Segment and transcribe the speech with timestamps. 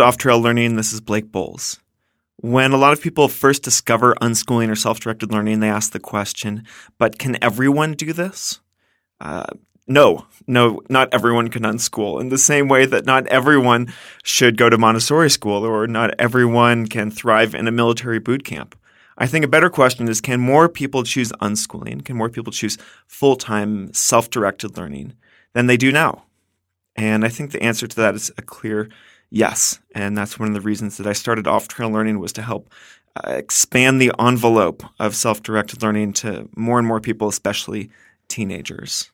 [0.00, 0.76] to Off Trail Learning.
[0.76, 1.78] This is Blake Boles.
[2.36, 6.00] When a lot of people first discover unschooling or self directed learning, they ask the
[6.00, 6.64] question,
[6.96, 8.60] but can everyone do this?
[9.20, 9.44] Uh,
[9.86, 12.18] no, no, not everyone can unschool.
[12.18, 13.92] In the same way that not everyone
[14.22, 18.74] should go to Montessori school or not everyone can thrive in a military boot camp.
[19.18, 22.06] I think a better question is can more people choose unschooling?
[22.06, 25.12] Can more people choose full time, self directed learning
[25.52, 26.24] than they do now?
[26.96, 28.88] And I think the answer to that is a clear
[29.30, 29.80] yes.
[29.94, 32.70] And that's one of the reasons that I started off trail learning was to help
[33.16, 37.90] uh, expand the envelope of self directed learning to more and more people, especially
[38.28, 39.10] teenagers.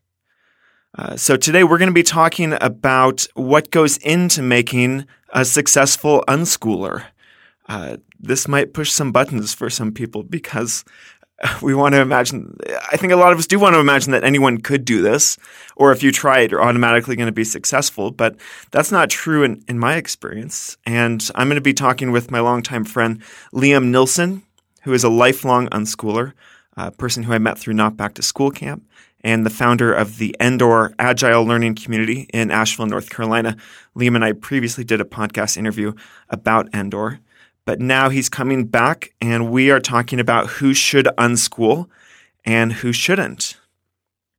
[0.99, 6.25] Uh, so today we're going to be talking about what goes into making a successful
[6.27, 7.05] unschooler.
[7.69, 10.85] Uh, this might push some buttons for some people because
[11.63, 12.57] we want to imagine,
[12.91, 15.37] I think a lot of us do want to imagine that anyone could do this,
[15.77, 18.11] or if you try it, you're automatically going to be successful.
[18.11, 18.37] But
[18.71, 20.77] that's not true in, in my experience.
[20.87, 24.43] And I'm going to be talking with my longtime friend, Liam Nilsson,
[24.83, 26.33] who is a lifelong unschooler,
[26.77, 28.89] a person who I met through Not Back to School Camp,
[29.21, 33.57] and the founder of the Endor Agile Learning Community in Asheville, North Carolina.
[33.97, 35.93] Liam and I previously did a podcast interview
[36.31, 37.21] about Endor.
[37.67, 41.89] But now he's coming back, and we are talking about who should unschool
[42.45, 43.59] and who shouldn't.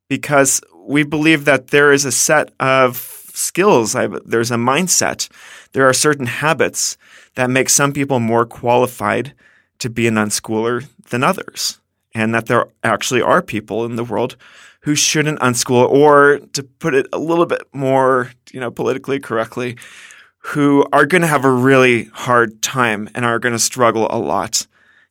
[0.08, 5.28] Because we believe that there is a set of skills, there's a mindset,
[5.72, 6.96] there are certain habits
[7.34, 9.34] that make some people more qualified
[9.78, 11.78] to be an unschooler than others.
[12.14, 14.36] And that there actually are people in the world
[14.80, 19.76] who shouldn't unschool, or to put it a little bit more, you know, politically correctly,
[20.48, 24.18] who are going to have a really hard time and are going to struggle a
[24.18, 24.66] lot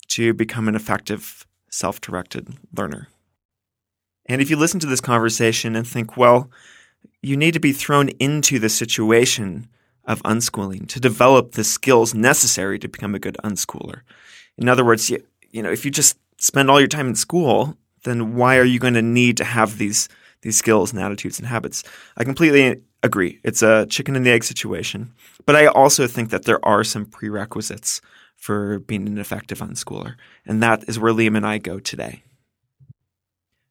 [0.07, 3.07] to become an effective self directed learner.
[4.25, 6.49] And if you listen to this conversation and think, well,
[7.21, 9.67] you need to be thrown into the situation
[10.05, 14.01] of unschooling to develop the skills necessary to become a good unschooler.
[14.57, 17.77] In other words, you, you know, if you just spend all your time in school,
[18.05, 20.09] then why are you going to need to have these
[20.41, 21.83] these skills and attitudes and habits?
[22.15, 23.39] I completely agree.
[23.43, 25.13] It's a chicken and the egg situation.
[25.45, 28.01] But I also think that there are some prerequisites
[28.35, 30.15] for being an effective unschooler.
[30.45, 32.23] And that is where Liam and I go today.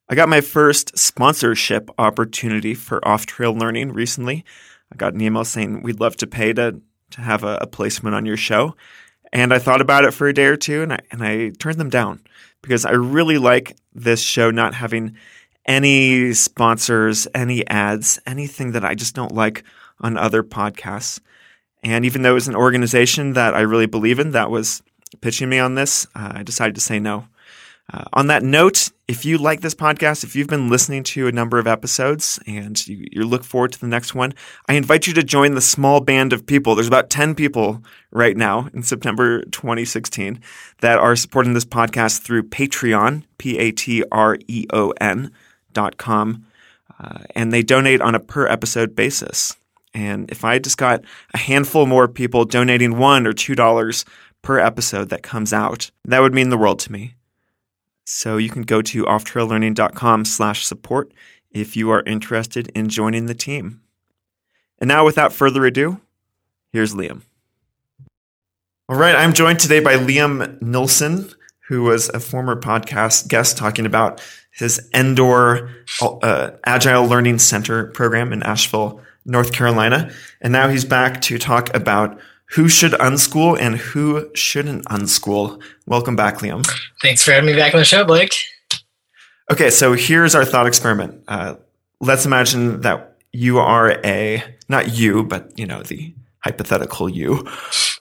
[0.09, 4.45] I got my first sponsorship opportunity for off trail learning recently.
[4.93, 8.15] I got an email saying we'd love to pay to, to have a, a placement
[8.15, 8.77] on your show.
[9.33, 11.79] And I thought about it for a day or two and I, and I turned
[11.79, 12.21] them down
[12.63, 15.17] because I really like this show not having
[15.67, 19.65] any sponsors, any ads, anything that I just don't like
[20.01, 21.21] on other podcasts.
[21.83, 24.83] And even though it was an organization that I really believe in that was
[25.21, 27.29] pitching me on this, uh, I decided to say no.
[27.93, 31.33] Uh, on that note, if you like this podcast, if you've been listening to a
[31.33, 34.35] number of episodes and you, you, look forward to the next one,
[34.69, 36.75] I invite you to join the small band of people.
[36.75, 40.41] There's about 10 people right now in September 2016
[40.81, 45.31] that are supporting this podcast through Patreon, P A T R E O N
[45.97, 46.47] com,
[46.99, 49.57] uh, and they donate on a per episode basis.
[49.95, 54.05] And if I just got a handful more people donating one or two dollars
[54.43, 57.15] per episode that comes out, that would mean the world to me.
[58.05, 61.13] So you can go to offtraillearning.com slash support
[61.51, 63.81] if you are interested in joining the team.
[64.79, 66.01] And now, without further ado,
[66.73, 67.23] here's Liam.
[68.89, 71.33] All right, I'm joined today by Liam Nilsson,
[71.69, 74.23] who was a former podcast guest talking about
[74.57, 80.11] his Endor uh, Agile Learning Center program in Asheville, North Carolina.
[80.41, 82.19] And now he's back to talk about
[82.51, 85.61] who should unschool and who shouldn't unschool.
[85.87, 86.67] Welcome back, Liam.
[87.03, 88.35] Thanks for having me back on the show, Blake.
[89.51, 91.23] Okay, so here's our thought experiment.
[91.29, 91.57] Uh,
[92.01, 97.47] let's imagine that you are a, not you, but you know, the hypothetical you,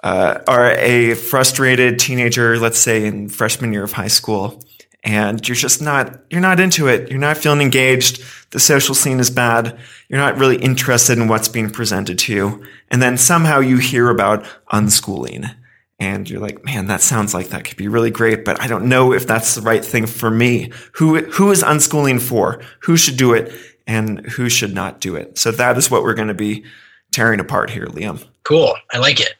[0.04, 4.64] uh, are a frustrated teenager, let's say in freshman year of high school
[5.05, 7.09] and you're just not you're not into it.
[7.09, 8.22] You're not feeling engaged.
[8.49, 9.78] The social scene is bad.
[10.09, 12.66] You're not really interested in what's being presented to you.
[12.90, 14.43] And then somehow you hear about
[14.73, 15.55] unschooling.
[15.99, 18.90] And you're like man that sounds like that could be really great but i don't
[18.90, 20.72] know if that's the right thing for me.
[20.96, 22.61] Who who is unschooling for?
[22.81, 23.53] Who should do it
[23.87, 25.37] and who should not do it?
[25.37, 26.66] So that is what we're going to be
[27.13, 28.25] tearing apart here liam.
[28.43, 28.75] Cool.
[28.91, 29.35] I like it.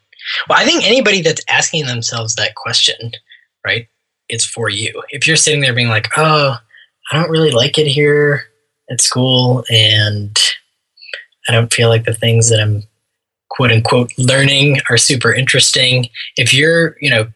[0.47, 3.12] Well i think anybody that's asking themselves that question
[3.65, 3.88] right
[4.30, 5.04] it's for you.
[5.10, 6.57] If you're sitting there being like, oh,
[7.12, 8.45] I don't really like it here
[8.89, 10.39] at school and
[11.48, 12.83] I don't feel like the things that I'm
[13.50, 16.10] quote unquote learning are super interesting.
[16.38, 17.27] If you're, you know,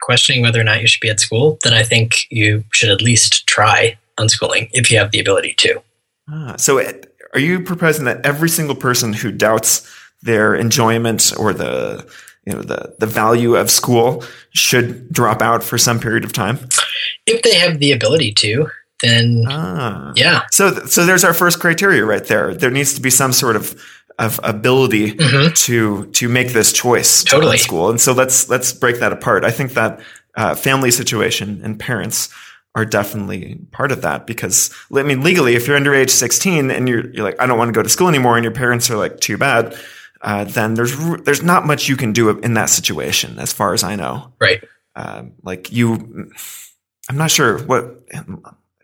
[0.00, 3.02] questioning whether or not you should be at school, then I think you should at
[3.02, 5.82] least try unschooling if you have the ability to.
[6.28, 6.80] Ah, so,
[7.32, 9.88] are you proposing that every single person who doubts
[10.22, 12.06] their enjoyment or the
[12.46, 16.58] you know the the value of school should drop out for some period of time?
[17.26, 18.66] If they have the ability to,
[19.02, 20.12] then Ah.
[20.16, 20.42] yeah.
[20.50, 22.54] So so there's our first criteria right there.
[22.54, 23.74] There needs to be some sort of
[24.18, 25.54] of ability Mhm.
[25.66, 27.58] to to make this choice to Totally.
[27.58, 27.88] school.
[27.90, 29.44] And so let's let's break that apart.
[29.44, 30.00] I think that
[30.36, 32.28] uh, family situation and parents
[32.76, 36.88] are definitely part of that because I mean legally, if you're under age 16 and
[36.88, 38.96] you're you're like I don't want to go to school anymore, and your parents are
[38.96, 39.74] like too bad,
[40.22, 43.82] uh, then there's there's not much you can do in that situation, as far as
[43.82, 44.32] I know.
[44.38, 44.62] Right.
[44.94, 46.30] Um, like you,
[47.08, 48.02] I'm not sure what.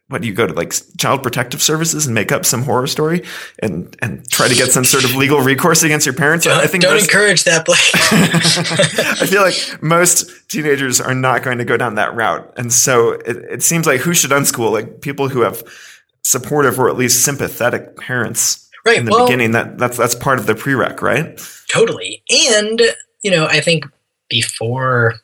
[0.08, 3.24] What do you go to like child protective services and make up some horror story
[3.58, 6.44] and and try to get some sort of legal recourse against your parents?
[6.44, 7.80] Don't, I think don't most- encourage that, Blake.
[9.20, 12.52] I feel like most teenagers are not going to go down that route.
[12.56, 14.70] And so it, it seems like who should unschool?
[14.70, 15.64] Like people who have
[16.22, 18.98] supportive or at least sympathetic parents right.
[18.98, 19.50] in the well, beginning.
[19.52, 21.40] That that's that's part of the prereq, right?
[21.68, 22.22] Totally.
[22.48, 22.80] And,
[23.22, 23.84] you know, I think
[24.28, 25.14] before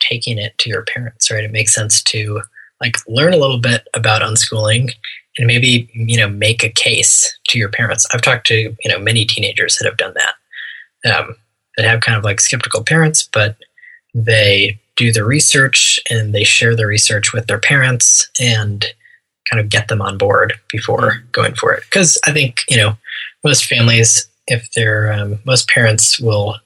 [0.00, 2.42] taking it to your parents, right, it makes sense to
[2.80, 4.92] like learn a little bit about unschooling
[5.38, 8.06] and maybe, you know, make a case to your parents.
[8.12, 11.36] I've talked to, you know, many teenagers that have done that, um,
[11.76, 13.56] that have kind of like skeptical parents, but
[14.14, 18.84] they do the research and they share the research with their parents and
[19.50, 21.84] kind of get them on board before going for it.
[21.84, 22.96] Because I think, you know,
[23.44, 26.56] most families if they're um, most parents will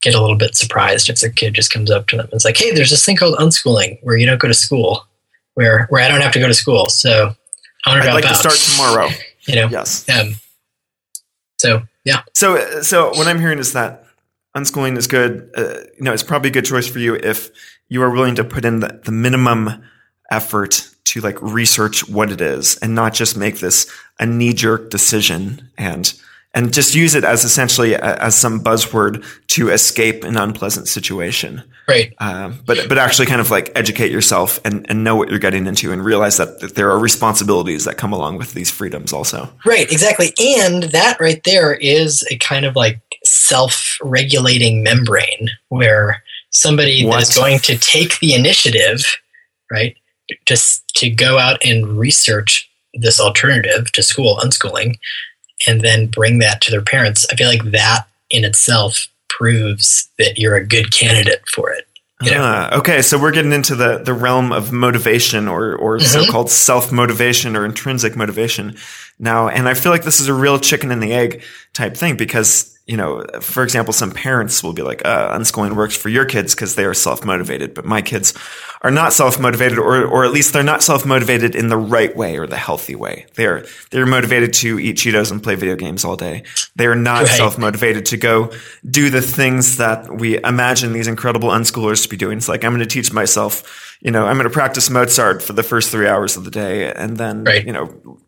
[0.00, 2.44] get a little bit surprised if their kid just comes up to them and it's
[2.44, 5.06] like hey there's this thing called unschooling where you don't go to school
[5.54, 7.34] where where i don't have to go to school so
[7.84, 9.08] i want to drop like to start tomorrow.
[9.46, 10.08] you know Yes.
[10.08, 10.34] um,
[11.58, 14.04] so yeah So, so what I'm hearing is that
[14.56, 15.50] unschooling is good.
[15.56, 17.50] Uh, you know, it's probably a good choice for you if
[17.88, 19.82] you are willing to put in the, the minimum
[20.30, 24.90] effort to like research what it is and not just make this a knee jerk
[24.90, 26.12] decision and
[26.54, 31.62] and just use it as essentially a, as some buzzword to escape an unpleasant situation.
[31.86, 35.38] right Um, but but actually kind of like educate yourself and, and know what you're
[35.38, 39.12] getting into and realize that, that there are responsibilities that come along with these freedoms
[39.12, 39.50] also.
[39.64, 47.04] right exactly and that right there is a kind of like self-regulating membrane where somebody
[47.04, 47.18] What?
[47.18, 49.04] that's going to take the initiative
[49.70, 49.94] right
[50.46, 54.98] just to go out and research this alternative to school unschooling
[55.66, 60.38] and then bring that to their parents i feel like that in itself proves that
[60.38, 61.84] you're a good candidate for it
[62.22, 62.38] you know?
[62.42, 66.02] Ah, okay, so we're getting into the, the realm of motivation or, or Mhm.
[66.02, 68.76] so-called self-motivation or intrinsic motivation
[69.20, 69.48] now.
[69.48, 71.42] And I feel like this is a real chicken and the egg
[71.74, 75.94] type thing because, you know, for example, some parents will be like, uh, unschooling works
[75.94, 78.32] for your kids because they are self-motivated, but my kids
[78.82, 82.46] are not self-motivated or, or at least they're not self-motivated in the right way or
[82.46, 83.26] the healthy way.
[83.34, 86.44] They're, they're motivated to eat Cheetos and play video games all day.
[86.76, 87.36] They are not Right.
[87.36, 88.50] self-motivated to go
[88.88, 92.38] do the things that we imagine these incredible unschoolers to be doing.
[92.38, 95.52] It's like, I'm going to teach myself, you know, I'm going to practice Mozart for
[95.52, 97.66] the first three hours of the day and then, Right.
[97.66, 98.18] you know,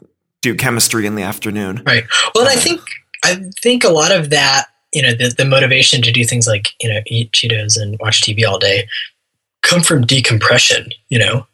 [0.42, 1.82] do chemistry in the afternoon.
[1.86, 2.04] Right.
[2.34, 2.80] Well, and I think
[3.24, 6.72] I think a lot of that, you know, the, the motivation to do things like
[6.80, 8.88] you know eat Cheetos and watch TV all day,
[9.62, 10.90] come from decompression.
[11.08, 11.46] You know,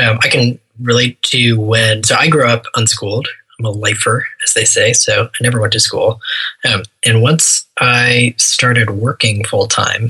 [0.00, 2.04] um, I can relate to when.
[2.04, 3.28] So I grew up unschooled.
[3.58, 4.92] I'm a lifer, as they say.
[4.92, 6.20] So I never went to school.
[6.68, 10.08] Um, and once I started working full time,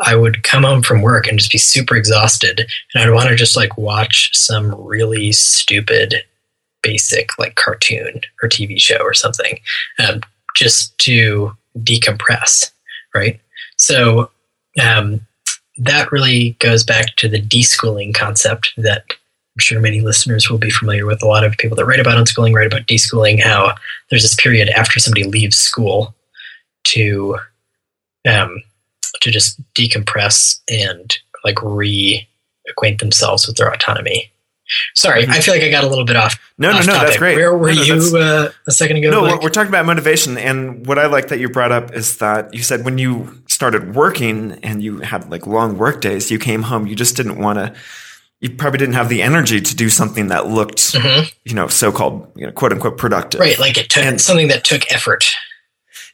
[0.00, 3.36] I would come home from work and just be super exhausted, and I'd want to
[3.36, 6.14] just like watch some really stupid
[6.82, 9.58] basic like cartoon or TV show or something,
[9.98, 10.20] um,
[10.56, 12.70] just to decompress,
[13.14, 13.40] right?
[13.76, 14.30] So
[14.82, 15.20] um,
[15.78, 20.70] that really goes back to the deschooling concept that I'm sure many listeners will be
[20.70, 21.22] familiar with.
[21.22, 23.42] A lot of people that write about unschooling write about deschooling.
[23.42, 23.74] How
[24.08, 26.14] there's this period after somebody leaves school
[26.84, 27.38] to
[28.28, 28.62] um,
[29.22, 34.30] to just decompress and like reacquaint themselves with their autonomy.
[34.94, 36.38] Sorry, I feel like I got a little bit off.
[36.58, 37.18] No, no, off no, that's topic.
[37.18, 37.36] great.
[37.36, 39.10] Where were No, you uh, a second ago?
[39.10, 40.36] No, we're, talking about motivation.
[40.38, 43.94] And what I like that you brought up is that you said when you started
[43.94, 47.58] working and you had like long work days, you came home, you just didn't want
[47.58, 47.74] to,
[48.40, 51.32] you probably didn't have the energy to do something that looked, Mhm.
[51.44, 53.40] you know, so called, you know, quote unquote productive.
[53.40, 55.24] right, like it took And- something that took effort.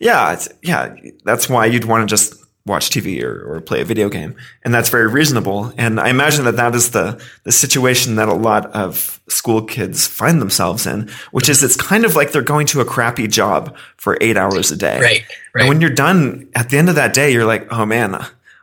[0.00, 0.32] Yeah.
[0.32, 0.94] It's, yeah.
[1.24, 2.34] That's why you'd want to just
[2.66, 4.34] watch TV or, or play a video game.
[4.64, 5.72] And that's very reasonable.
[5.78, 10.06] And I imagine that that is the, the situation that a lot of school kids
[10.06, 13.76] find themselves in, which is it's kind of like they're going to a crappy job
[13.96, 15.00] for eight hours a day.
[15.00, 15.60] Right, right.
[15.62, 18.16] And when you're done at the end of that day, you're like, oh man,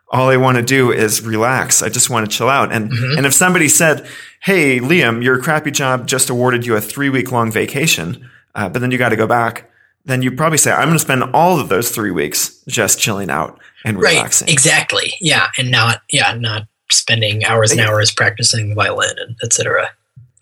[0.10, 1.82] all I want to do is relax.
[1.82, 2.72] I just want to chill out.
[2.72, 3.18] And, Mm-hmm.
[3.18, 4.06] and if somebody said,
[4.42, 8.80] Hey, Liam, your crappy job just awarded you a three week long vacation, uh, but
[8.80, 9.70] then you got to go back
[10.06, 13.30] then you probably say, I'm going to spend all of those three weeks just chilling
[13.30, 14.48] out and relaxing.
[14.48, 14.54] Right.
[14.54, 15.14] Exactly.
[15.20, 15.50] Yeah.
[15.58, 19.90] And not, yeah, not spending hours and hours practicing the violin and etc.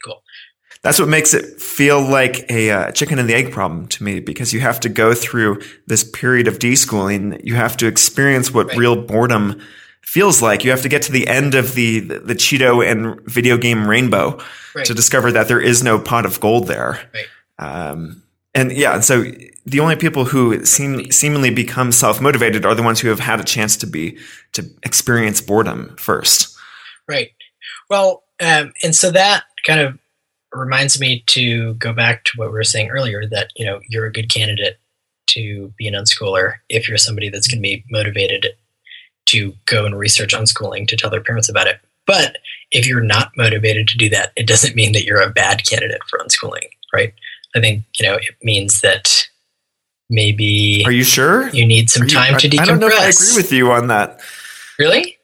[0.03, 0.21] Cool.
[0.83, 4.19] That's what makes it feel like a uh, chicken and the egg problem to me
[4.19, 7.39] because you have to go through this period of deschooling.
[7.43, 8.77] You have to experience what Right.
[8.77, 9.61] real boredom
[10.01, 10.63] feels like.
[10.63, 13.87] You have to get to the end of the, the, the Cheeto and video game
[13.87, 14.39] rainbow
[14.75, 14.85] Right.
[14.85, 16.99] to discover that there is no pot of gold there.
[17.13, 17.25] Right.
[17.59, 18.23] Um,
[18.53, 19.23] and yeah, so
[19.65, 23.39] the only people who seem seemingly become self motivated are the ones who have had
[23.39, 24.17] a chance to be
[24.53, 26.57] to experience boredom first.
[27.07, 27.31] Right.
[27.89, 29.99] Well, um, and so that kind of
[30.53, 34.05] reminds me to go back to what we were saying earlier that, you know, you're
[34.05, 34.79] a good candidate
[35.27, 38.47] to be an unschooler if you're somebody that's going to be motivated
[39.27, 41.79] to go and research unschooling to tell their parents about it.
[42.05, 42.37] But
[42.71, 46.01] if you're not motivated to do that, it doesn't mean that you're a bad candidate
[46.09, 47.13] for unschooling, right?
[47.55, 49.27] I think, you know, it means that
[50.11, 51.49] maybe Are you sure?
[51.49, 52.59] you need some Are you- time to decompress.
[52.61, 54.19] I don't know if I agree with you on that.
[54.77, 55.17] really?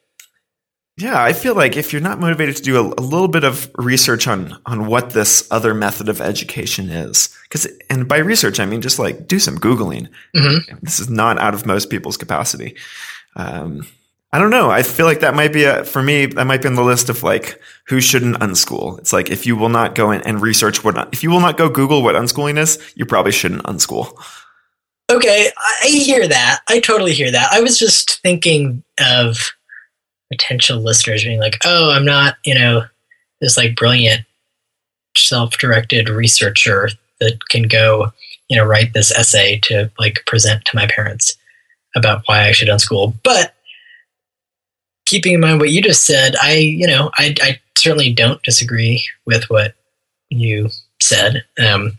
[0.96, 3.70] Yeah, I feel like if you're not motivated to do a, a little bit of
[3.76, 8.66] research on on what this other method of education is, because and by research I
[8.66, 10.08] mean just like do some googling.
[10.34, 10.80] Mhm.
[10.82, 12.74] This is not out of most people's capacity.
[13.36, 13.86] Um,
[14.32, 14.70] I don't know.
[14.72, 16.26] I feel like that might be a, for me.
[16.26, 18.98] That might be on the list of like who shouldn't unschool.
[18.98, 21.56] It's like if you will not go in and research what if you will not
[21.56, 24.12] go Google what unschooling is, you probably shouldn't unschool.
[25.10, 25.50] Okay,
[25.82, 26.60] I hear that.
[26.68, 27.50] I totally hear that.
[27.50, 29.52] I was just thinking of
[30.30, 32.84] potential listeners being like, "Oh, I'm not, you know,
[33.40, 34.22] this like brilliant
[35.16, 38.12] self-directed researcher that can go,
[38.48, 41.36] you know, write this essay to like present to my parents
[41.96, 43.54] about why I should unschool." But
[45.06, 49.02] keeping in mind what you just said, I, you know, I, I certainly don't disagree
[49.24, 49.74] with what
[50.28, 50.68] you
[51.00, 51.44] said.
[51.58, 51.98] Um,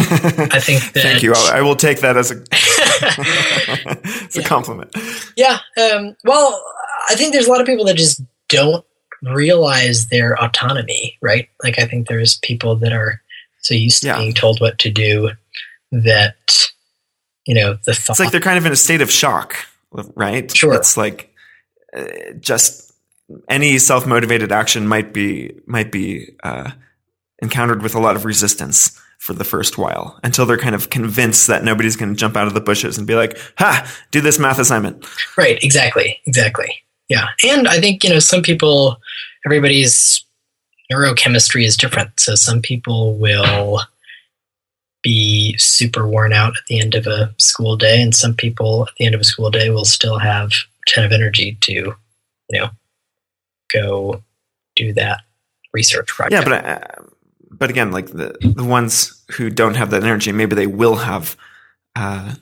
[0.00, 1.32] I think that Thank you.
[1.34, 2.34] I, I will take that as a
[4.24, 4.94] it's a compliment.
[5.36, 5.58] Yeah.
[5.76, 6.62] Um, well,
[7.08, 8.84] I think there's a lot of people that just don't
[9.22, 11.48] realize their autonomy, right?
[11.62, 13.20] Like, I think there's people that are
[13.60, 14.18] so used to Yeah.
[14.18, 15.30] being told what to do
[15.92, 16.68] that,
[17.46, 18.14] you know, the thought.
[18.14, 19.56] It's like they're kind of in a state of shock,
[20.14, 20.54] right?
[20.54, 20.74] Sure.
[20.74, 21.32] It's like
[21.96, 22.04] uh,
[22.38, 22.92] just
[23.48, 26.70] any self motivated action might be might be uh,
[27.40, 31.46] encountered with a lot of resistance for the first while until they're kind of convinced
[31.46, 34.38] that nobody's going to jump out of the bushes and be like, "Ha, do this
[34.38, 35.04] math assignment."
[35.36, 35.62] right.
[35.62, 36.18] Exactly.
[36.26, 36.82] Exactly.
[37.08, 37.26] Yeah.
[37.46, 38.96] And I think, you know, some people,
[39.44, 40.24] everybody's
[40.90, 42.18] neurochemistry is different.
[42.18, 43.80] So some people will
[45.02, 48.94] be super worn out at the end of a school day, and some people at
[48.98, 51.96] the end of a school day will still have a ton of energy to, you
[52.52, 52.70] know,
[53.72, 54.22] go
[54.76, 55.20] do that
[55.72, 56.48] research project.
[56.48, 57.09] Yeah, but
[57.60, 61.36] but again, like the the ones who don't have that energy, maybe they will have.
[61.94, 62.34] Uh,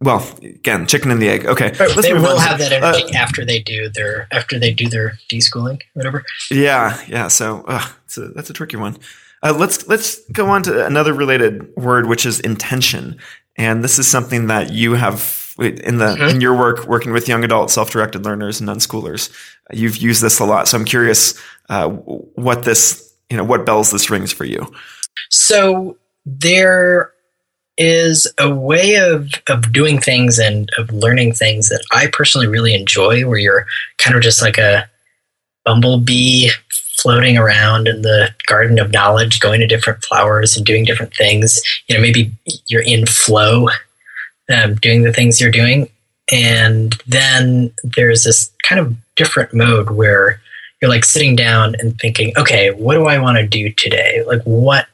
[0.00, 1.46] well, again, chicken and the egg.
[1.46, 2.40] Okay, But they will on.
[2.40, 6.22] have that Uh, energy after they do their after they do their deschooling, whatever.
[6.50, 7.28] Yeah, yeah.
[7.28, 7.86] So uh,
[8.18, 8.98] a, that's a tricky one.
[9.42, 13.16] Uh, let's let's go on to another related word, which is intention.
[13.56, 16.30] And this is something that you have in the Mhm.
[16.30, 19.30] in your work working with young adult self-directed learners and unschoolers.
[19.72, 21.34] You've used this a lot, so I'm curious
[21.70, 24.72] uh, what this you know what bells this rings for you.
[25.30, 27.12] So there
[27.76, 32.74] is a way of of doing things and of learning things that I personally really
[32.74, 33.66] enjoy, where you're
[33.98, 34.88] kind of just like a
[35.64, 36.50] bumblebee
[36.96, 41.60] floating around in the garden of knowledge, going to different flowers and doing different things.
[41.88, 42.32] You know, maybe
[42.66, 43.68] you're in flow,
[44.48, 45.88] um, doing the things you're doing,
[46.32, 50.40] and then there's this kind of different mode where
[50.80, 54.22] you're like sitting down and thinking, okay, what do I want to do today?
[54.26, 54.86] Like what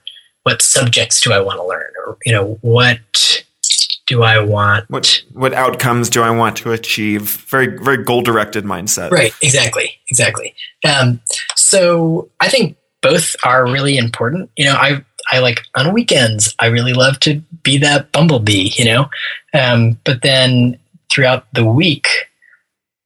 [0.43, 1.91] what subjects do I want to learn?
[2.07, 3.45] Or you know, what
[4.07, 7.23] do I want What what outcomes do I want to achieve?
[7.49, 9.11] Very very goal directed mindset.
[9.11, 10.55] Right, exactly, exactly.
[10.85, 11.21] Um,
[11.57, 14.51] so I think both are really important.
[14.57, 18.71] You know, I I like on weekends I really love to be that bumblebee.
[18.75, 19.11] You know,
[19.55, 20.79] um, but then
[21.11, 22.30] throughout the week,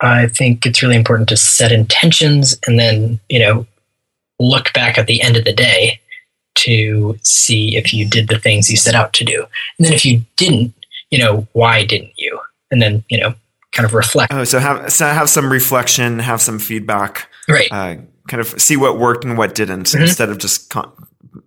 [0.04, 3.66] I think it's really important to set intentions and then you know
[4.40, 6.00] look back at the end of the day
[6.56, 9.44] to see if you did the things you set out to do,
[9.78, 10.72] and then if you didn't,
[11.10, 12.38] you know, why didn't you?
[12.70, 13.34] And then you know,
[13.72, 14.32] kind of reflect.
[14.32, 17.28] Oh, so have so have some reflection, have some feedback.
[17.48, 17.68] Right.
[17.70, 17.96] uh,
[18.28, 20.00] kind of see what worked and what didn't Mhm.
[20.02, 20.90] instead of just con-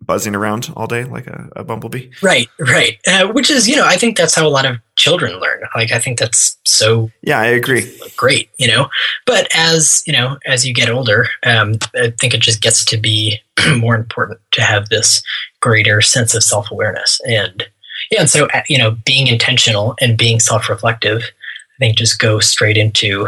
[0.08, 2.10] buzzing around all day like a, a bumblebee.
[2.24, 2.98] Right, right.
[3.06, 5.62] Uh, which is, you know, I think that's how a lot of children learn.
[5.76, 7.96] Like, I think that's so Yeah, I agree.
[8.16, 8.90] great, you know.
[9.26, 12.98] But as you know, as you get older, um, I think it just gets to
[12.98, 13.40] be
[13.78, 15.22] more important to have this
[15.60, 17.22] greater sense of self awareness.
[17.28, 17.68] And
[18.10, 22.40] Yeah, and so uh, you know, being intentional and being self-reflective, I think just go
[22.40, 23.28] straight into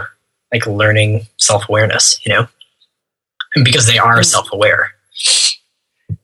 [0.53, 2.25] like learning self-awareness.
[2.25, 2.47] You know,
[3.55, 4.93] and because they are self-aware.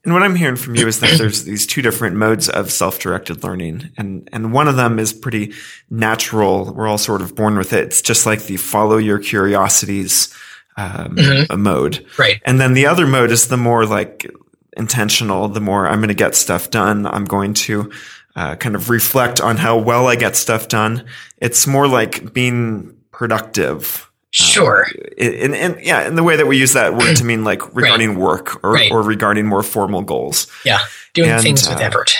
[0.05, 3.43] And what I'm hearing from you is that there's these two different modes of self-directed
[3.43, 5.53] learning, and and one of them is pretty
[5.89, 6.73] natural.
[6.73, 7.85] We're all sort of born with it.
[7.85, 10.33] It's just like the follow your curiosities
[10.77, 11.57] um, Mhm.
[11.57, 12.39] mode, Right.
[12.45, 14.29] and then the other mode is the more like
[14.77, 15.47] intentional.
[15.47, 17.07] The more I'm going to get stuff done.
[17.07, 17.89] I'm going to
[18.35, 21.05] uh, kind of reflect on how well I get stuff done.
[21.37, 24.11] It's more like being productive.
[24.37, 24.85] Sure.
[25.17, 28.19] in, in, yeah, in the way that we use that word to mean like regarding
[28.19, 28.91] work or, Right.
[28.91, 30.47] or regarding more formal goals.
[30.65, 30.79] Yeah.
[31.13, 32.15] Doing and, things with uh, effort.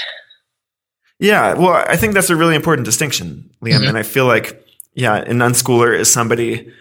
[1.19, 3.89] Yeah, well, I think that's a really important distinction, Liam, Mhm.
[3.89, 4.61] and I feel like
[4.93, 6.71] yeah, an unschooler is somebody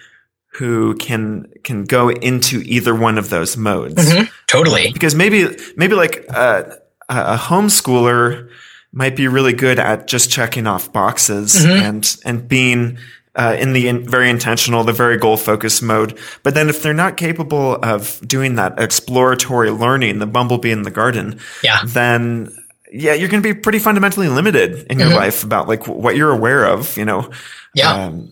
[0.52, 4.28] who can can go into either one of those modes Mhm.
[4.46, 4.92] Totally.
[4.92, 6.62] because maybe maybe like uh,
[7.08, 8.48] a, a homeschooler
[8.92, 11.80] might be really good at just checking off boxes Mhm.
[11.82, 12.98] and and being
[13.36, 16.18] uh, in the in, very intentional, the very goal focused mode.
[16.42, 20.90] But then if they're not capable of doing that exploratory learning, the bumblebee in the
[20.90, 21.80] garden, Yeah.
[21.86, 22.54] then
[22.92, 25.16] yeah, you're going to be pretty fundamentally limited in your Mhm.
[25.16, 26.96] life about like what you're aware of.
[26.96, 27.28] You know,
[27.74, 27.90] Yeah.
[27.92, 28.30] um,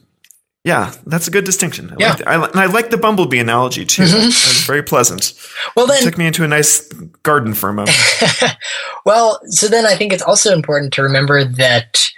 [0.63, 1.91] yeah, that's a good distinction.
[1.91, 2.11] I Yeah.
[2.13, 4.03] like I, and I like the bumblebee analogy too.
[4.05, 4.11] Mhm.
[4.13, 5.33] That was very pleasant.
[5.75, 6.83] well then Took me into a nice
[7.25, 7.97] garden for a moment.
[9.05, 12.09] well, so then I think it's also important to remember that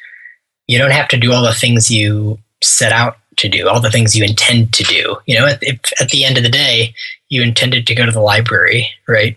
[0.66, 3.90] you don't have to do all the things you set out to do, all the
[3.90, 5.16] things you intend to do.
[5.26, 6.94] You know, at, if, at the end of the day,
[7.28, 9.36] you intended to go to the library, right?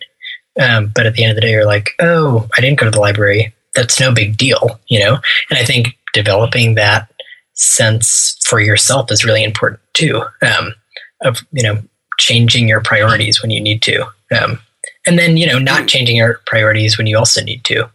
[0.59, 2.91] Um, but at the end of the day, you're like, oh, I didn't go to
[2.91, 3.53] the library.
[3.75, 5.19] That's no big deal, you know?
[5.49, 7.11] And I think developing that
[7.53, 10.73] sense for yourself is really important too, um,
[11.21, 11.81] of, you know,
[12.19, 14.05] changing your priorities when you need to.
[14.31, 14.59] Um,
[15.05, 17.89] and then, you know, not changing your priorities when you also need to.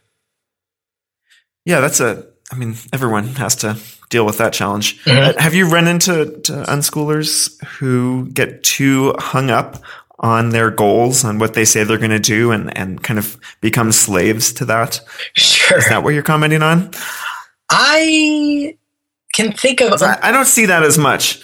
[1.64, 2.26] Yeah, that's a.
[2.50, 3.78] I mean, everyone has to
[4.12, 5.02] deal with that challenge.
[5.04, 5.18] Mhm.
[5.36, 7.30] Uh, have you run into to unschoolers
[7.78, 9.82] who get too hung up
[10.20, 13.36] on their goals, on what they say they're going to do, and and kind of
[13.60, 15.00] become slaves to that?
[15.34, 15.78] Sure.
[15.78, 16.90] Is that what you're commenting on?
[17.70, 18.76] I
[19.34, 20.02] can think of.
[20.02, 21.36] I, I don't see that as much.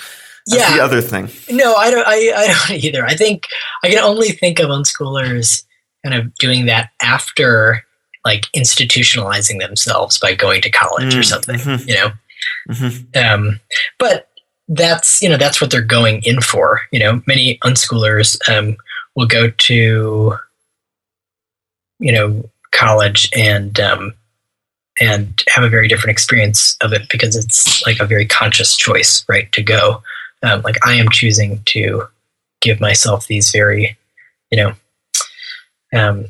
[0.50, 0.76] as yeah.
[0.76, 1.28] the other thing.
[1.50, 2.06] No, I don't.
[2.06, 3.04] I, I don't either.
[3.04, 3.46] I think
[3.82, 5.64] I can only think of unschoolers
[6.04, 7.82] kind of doing that after
[8.24, 11.56] like institutionalizing themselves by going to college or Mm, something.
[11.56, 11.86] mhm.
[11.88, 12.10] You know,
[12.68, 13.16] Mhm.
[13.16, 13.60] um,
[13.98, 14.28] but
[14.68, 16.82] that's you know that's what they're going in for.
[16.92, 18.76] You know, many unschoolers um,
[19.16, 20.36] will go to
[21.98, 24.14] you know college and um,
[25.00, 29.24] and have a very different experience of it because it's like a very conscious choice,
[29.28, 29.50] right?
[29.52, 30.02] To go,
[30.42, 32.06] um, like I am choosing to
[32.60, 33.96] give myself these very,
[34.50, 34.72] you know,
[35.94, 36.26] um,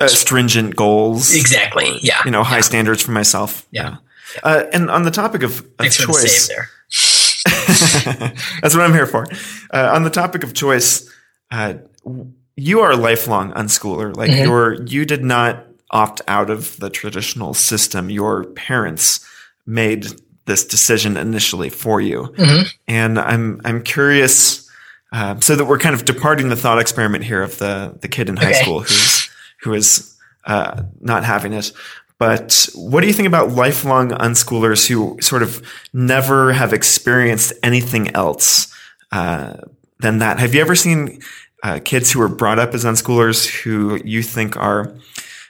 [0.00, 1.34] Uh, stringent goals.
[1.34, 2.20] exactly, yeah.
[2.24, 2.62] You know, high yeah.
[2.62, 3.66] standards for myself.
[3.70, 3.96] Yeah.
[4.42, 6.68] Uh, and on the topic of, of Thanks the choice, there.
[8.62, 9.26] That's what I'm here for.
[9.72, 11.08] Uh, on the topic of choice,
[11.50, 11.74] uh,
[12.56, 14.16] you are a lifelong unschooler.
[14.16, 14.44] Like Mhm.
[14.44, 18.10] you're, you did not opt out of the traditional system.
[18.10, 19.24] Your parents
[19.66, 20.06] made
[20.46, 22.68] this decision initially for you, Mhm.
[22.86, 24.64] and I'm I'm curious.
[25.10, 28.28] Uh, so that we're kind of departing the thought experiment here of the the kid
[28.28, 28.60] in high Okay.
[28.62, 29.30] school who's
[29.62, 30.14] who is
[30.44, 31.72] uh, not having it.
[32.18, 38.14] But what do you think about lifelong unschoolers who sort of never have experienced anything
[38.14, 38.74] else
[39.12, 39.54] uh,
[40.00, 40.40] than that?
[40.40, 41.20] Have you ever seen
[41.62, 44.92] uh, kids who were brought up as unschoolers who you think are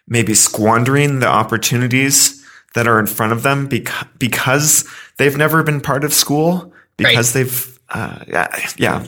[0.07, 4.85] maybe squandering the opportunities that are in front of them because, because
[5.17, 6.73] they've never been part of school?
[6.99, 9.07] Because they've, uh, yeah, yeah.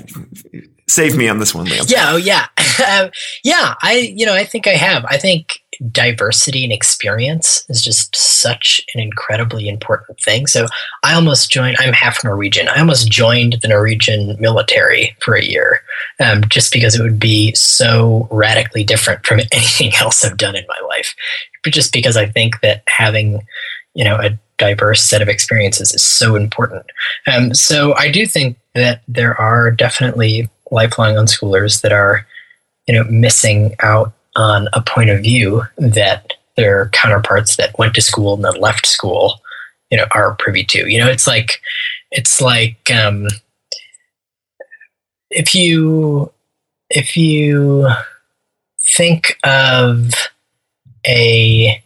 [0.89, 1.91] Save me on this one, Liam.
[1.91, 2.47] Yeah, oh yeah,
[2.81, 3.11] Um,
[3.45, 3.75] yeah.
[3.83, 5.05] I, you know, I think I have.
[5.05, 5.60] I think
[5.91, 10.47] diversity and experience is just such an incredibly important thing.
[10.47, 10.67] So
[11.03, 11.77] I almost joined.
[11.79, 12.69] I'm half Norwegian.
[12.69, 15.83] I almost joined the Norwegian military for a year,
[16.19, 20.65] um, just because it would be so radically different from anything else I've done in
[20.69, 21.15] my life.
[21.65, 23.47] But just because I think that having,
[23.95, 26.85] you know, a diverse set of experiences is so important.
[27.27, 32.27] Um, so I do think that there are definitely lifelong unschoolers that are,
[32.87, 38.01] you know, missing out on a point of view that their counterparts that went to
[38.01, 39.41] school and then left school,
[39.91, 40.91] you know, are privy to.
[40.91, 41.61] You know, it's like
[42.11, 43.29] it's like um,
[45.31, 46.33] if you
[46.91, 47.89] if you
[48.97, 50.13] think of
[51.07, 51.83] a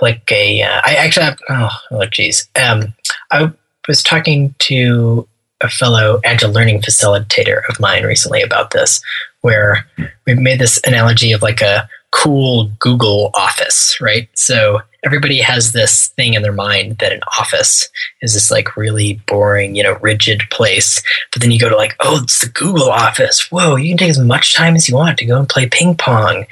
[0.00, 2.94] like a uh, I actually have oh oh geez um
[3.30, 3.52] I
[3.86, 5.28] was talking to
[5.60, 9.02] a fellow agile learning facilitator of mine recently about this
[9.42, 9.86] where
[10.26, 14.28] we've made this analogy of like a cool Google office, right?
[14.34, 17.88] So everybody has this thing in their mind that an office
[18.20, 21.02] is this like really boring, you know, rigid place.
[21.32, 23.50] But then you go to like, oh, it's the Google office.
[23.50, 25.96] Whoa, you can take as much time as you want to go and play ping
[25.96, 26.44] pong.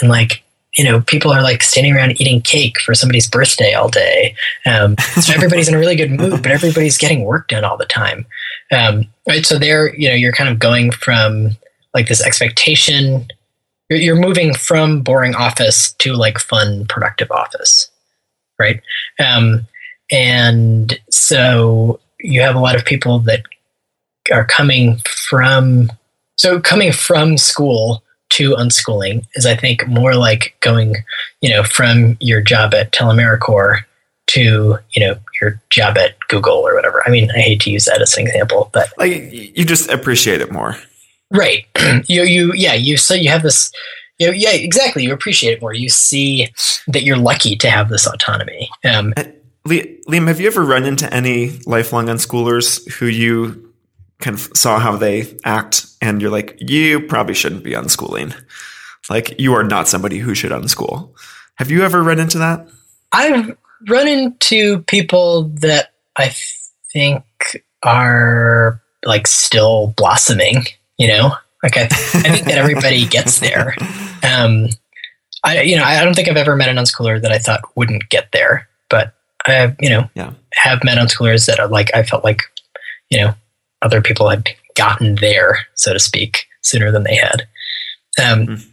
[0.00, 0.42] And like,
[0.76, 4.34] you know, people are like standing around eating cake for somebody's birthday all day.
[4.64, 7.84] Um, so everybody's in a really good mood, but everybody's getting work done all the
[7.84, 8.24] time.
[8.70, 9.44] Um, right.
[9.44, 11.56] So there, you know, you're kind of going from
[11.94, 13.26] like this expectation
[13.92, 17.90] you're, you're moving from boring office to like fun, productive office,
[18.58, 18.80] right?
[19.18, 19.66] Um,
[20.10, 23.42] and so you have a lot of people that
[24.30, 25.90] are coming from
[26.36, 30.96] so coming from school to unschooling is I think more like going,
[31.40, 33.84] you know, from your job at Telemericorps
[34.28, 37.02] to, you know, your job at Google or whatever.
[37.06, 40.40] I mean, I hate to use that as an example, but like you just appreciate
[40.40, 40.76] it more.
[41.32, 41.66] Right.
[42.08, 43.72] you you yeah, you so you have this
[44.18, 45.02] you know, yeah, exactly.
[45.02, 45.72] You appreciate it more.
[45.72, 46.48] You see
[46.86, 48.70] that you're lucky to have this autonomy.
[48.84, 49.12] Um,
[49.66, 53.72] Liam, have you ever run into any lifelong unschoolers who you
[54.20, 58.34] kind of saw how they act and you're like, you probably shouldn't be unschooling?
[59.10, 61.12] Like, you are not somebody who should unschool.
[61.56, 62.68] Have you ever run into that?
[63.10, 63.56] I've
[63.88, 66.34] run into people that I
[66.92, 67.24] think
[67.82, 70.64] are like still blossoming,
[71.02, 71.32] you know?
[71.62, 73.74] Like I, I think that everybody gets there.
[74.22, 74.68] Um,
[75.44, 78.08] I, you know, I don't think I've ever met an unschooler that I thought wouldn't
[78.08, 79.14] get there, but
[79.46, 80.32] I, you know, yeah.
[80.54, 82.42] have met unschoolers that are like, I felt like,
[83.10, 83.34] you know,
[83.82, 87.48] other people had gotten there, so to speak, sooner than they had.
[88.22, 88.66] Um, mm.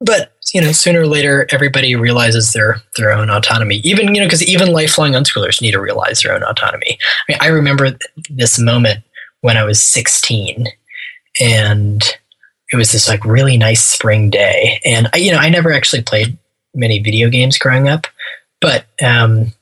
[0.00, 3.76] But you know, sooner or later, everybody realizes their their own autonomy.
[3.84, 6.98] Even you know, because even lifelong unschoolers need to realize their own autonomy.
[7.28, 7.98] I mean, I remember
[8.30, 9.04] this moment
[9.42, 10.66] when I was 16
[11.40, 12.02] and
[12.72, 14.80] it was this like really nice spring day.
[14.84, 16.36] And I, you know, I never actually played
[16.74, 18.06] many video games growing up,
[18.60, 19.52] but um,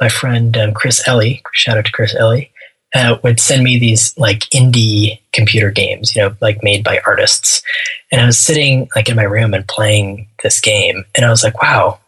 [0.00, 2.50] my friend um, Chris Ellie, shout out to Chris Ellie,
[2.94, 7.62] uh, would send me these like indie computer games, you know, like made by artists.
[8.10, 11.44] And I was sitting like in my room and playing this game, and I was
[11.44, 12.00] like, wow,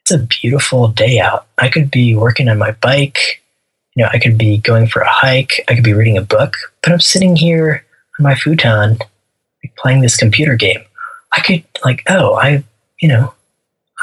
[0.00, 1.46] it's a beautiful day out.
[1.58, 3.42] I could be working on my bike.
[3.94, 5.64] You know, I could be going for a hike.
[5.68, 7.84] I could be reading a book, but I'm sitting here
[8.18, 8.98] my futon
[9.62, 10.82] like, playing this computer game.
[11.32, 12.64] I could like, oh, I,
[13.00, 13.34] you know,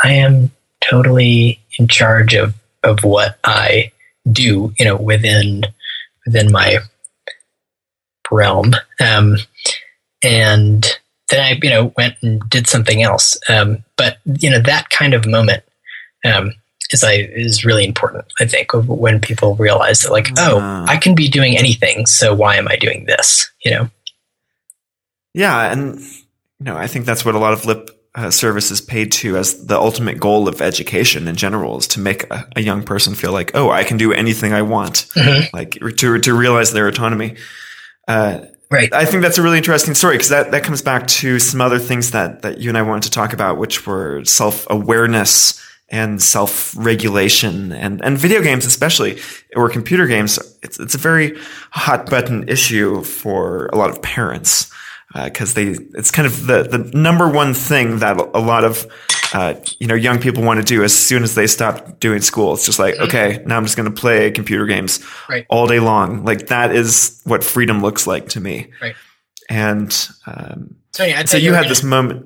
[0.03, 0.51] I am
[0.81, 3.91] totally in charge of of what I
[4.31, 5.65] do, you know, within
[6.25, 6.79] within my
[8.31, 8.73] realm.
[8.99, 9.37] Um,
[10.23, 10.85] and
[11.29, 13.37] then I, you know, went and did something else.
[13.49, 15.63] Um, but you know, that kind of moment
[16.23, 16.51] um,
[16.91, 18.25] is I is really important.
[18.39, 22.55] I think when people realize that, like, oh, I can be doing anything, so why
[22.55, 23.49] am I doing this?
[23.63, 23.89] You know.
[25.35, 28.79] Yeah, and you know, I think that's what a lot of lip uh, service is
[28.79, 32.61] paid to as the ultimate goal of education in general is to make a, a
[32.61, 35.53] young person feel like, oh, I can do anything I want, mm-hmm.
[35.53, 37.35] like to to realize their autonomy.
[38.07, 38.91] Uh, right.
[38.93, 41.79] I think that's a really interesting story because that that comes back to some other
[41.79, 46.23] things that that you and I wanted to talk about, which were self awareness and
[46.23, 49.19] self regulation and and video games especially
[49.53, 50.39] or computer games.
[50.63, 51.37] It's it's a very
[51.71, 54.71] hot button issue for a lot of parents
[55.23, 58.85] because uh, they it's kind of the the number one thing that a lot of
[59.33, 62.53] uh, you know young people want to do as soon as they stop doing school.
[62.53, 63.03] It's just like mm-hmm.
[63.03, 65.45] okay, now I'm just going to play computer games right.
[65.49, 66.25] all day long.
[66.25, 68.71] Like that is what freedom looks like to me.
[68.81, 68.95] Right.
[69.49, 72.25] And um, so, yeah, so you, you had gonna, this moment.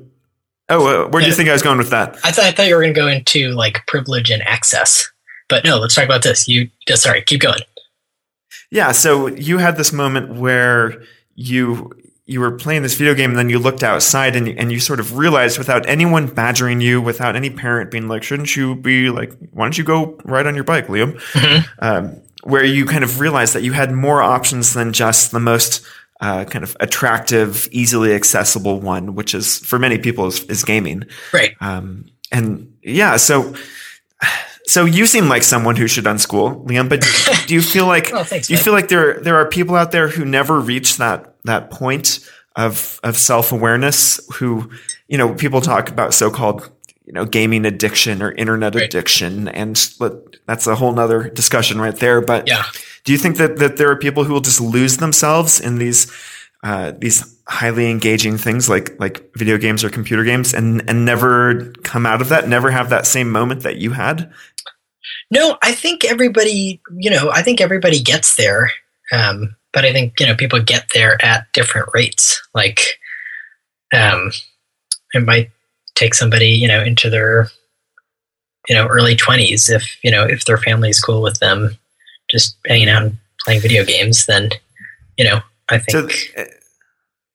[0.69, 2.17] Oh, uh, where do you think I was going with that?
[2.23, 5.09] I thought I thought you were going to go into like privilege and access,
[5.47, 5.77] but no.
[5.77, 6.47] Let's talk about this.
[6.47, 7.61] You sorry, keep going.
[8.71, 8.93] Yeah.
[8.93, 11.03] So you had this moment where
[11.35, 11.91] you
[12.29, 14.79] you were playing this video game and then you looked outside and you, and you
[14.79, 19.09] sort of realized without anyone badgering you, without any parent being like, shouldn't you be
[19.09, 21.19] like, why don't you go ride on your bike, Liam?
[21.31, 21.67] Mm-hmm.
[21.79, 25.83] Um, where you kind of realized that you had more options than just the most
[26.21, 31.05] uh, kind of attractive, easily accessible one, which is for many people is, is gaming.
[31.33, 31.55] Right.
[31.59, 33.55] Um, and yeah, so
[34.65, 36.89] so you seem like someone who should unschool, Liam.
[36.89, 37.01] But
[37.47, 39.91] do you feel like oh, thanks, do you feel like there there are people out
[39.91, 42.19] there who never reach that that point
[42.55, 44.19] of of self awareness?
[44.35, 44.69] Who
[45.07, 46.69] you know people talk about so called
[47.05, 48.85] you know gaming addiction or internet right.
[48.85, 49.75] addiction, and
[50.45, 52.21] that's a whole nother discussion right there.
[52.21, 52.63] But yeah.
[53.03, 56.11] do you think that that there are people who will just lose themselves in these
[56.63, 61.71] uh, these highly engaging things like like video games or computer games and and never
[61.83, 64.31] come out of that never have that same moment that you had
[65.31, 68.71] no, I think everybody, you know, I think everybody gets there.
[69.11, 72.41] Um, but I think, you know, people get there at different rates.
[72.53, 72.99] Like,
[73.93, 74.31] um,
[75.13, 75.51] it might
[75.95, 77.49] take somebody, you know, into their,
[78.67, 79.69] you know, early twenties.
[79.69, 81.77] If you know, if their family's cool with them,
[82.29, 84.49] just hanging out and playing video games, then,
[85.17, 86.11] you know, I think.
[86.11, 86.45] So,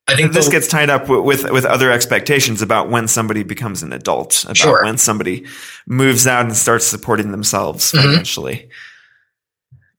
[0.06, 3.90] I think this gets tied up with, with other expectations about when somebody becomes an
[3.90, 4.84] adult, about sure.
[4.84, 5.46] when somebody
[5.86, 8.22] moves out and starts supporting themselves mm-hmm.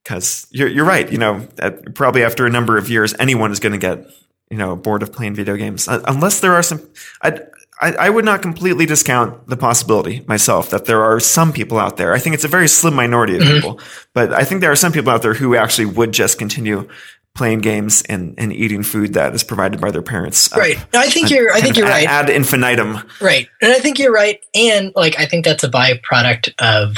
[0.06, 1.48] Because you're you're right, you know,
[1.96, 4.06] probably after a number of years, anyone is going to get
[4.52, 6.88] you know bored of playing video games, uh, unless there are some.
[7.24, 7.40] I,
[7.82, 11.98] I I would not completely discount the possibility myself that there are some people out
[11.98, 12.14] there.
[12.14, 13.56] I think it's a very slim minority of mm-hmm.
[13.56, 13.80] people,
[14.14, 16.88] but I think there are some people out there who actually would just continue
[17.34, 20.54] playing games and, and eating food that is provided by their parents.
[20.56, 20.78] Uh, right.
[20.94, 22.08] I think you're I think you're right.
[22.08, 23.00] Ad infinitum.
[23.20, 23.50] Right.
[23.62, 24.40] And I think you're right.
[24.56, 26.98] And like I think that's a byproduct of,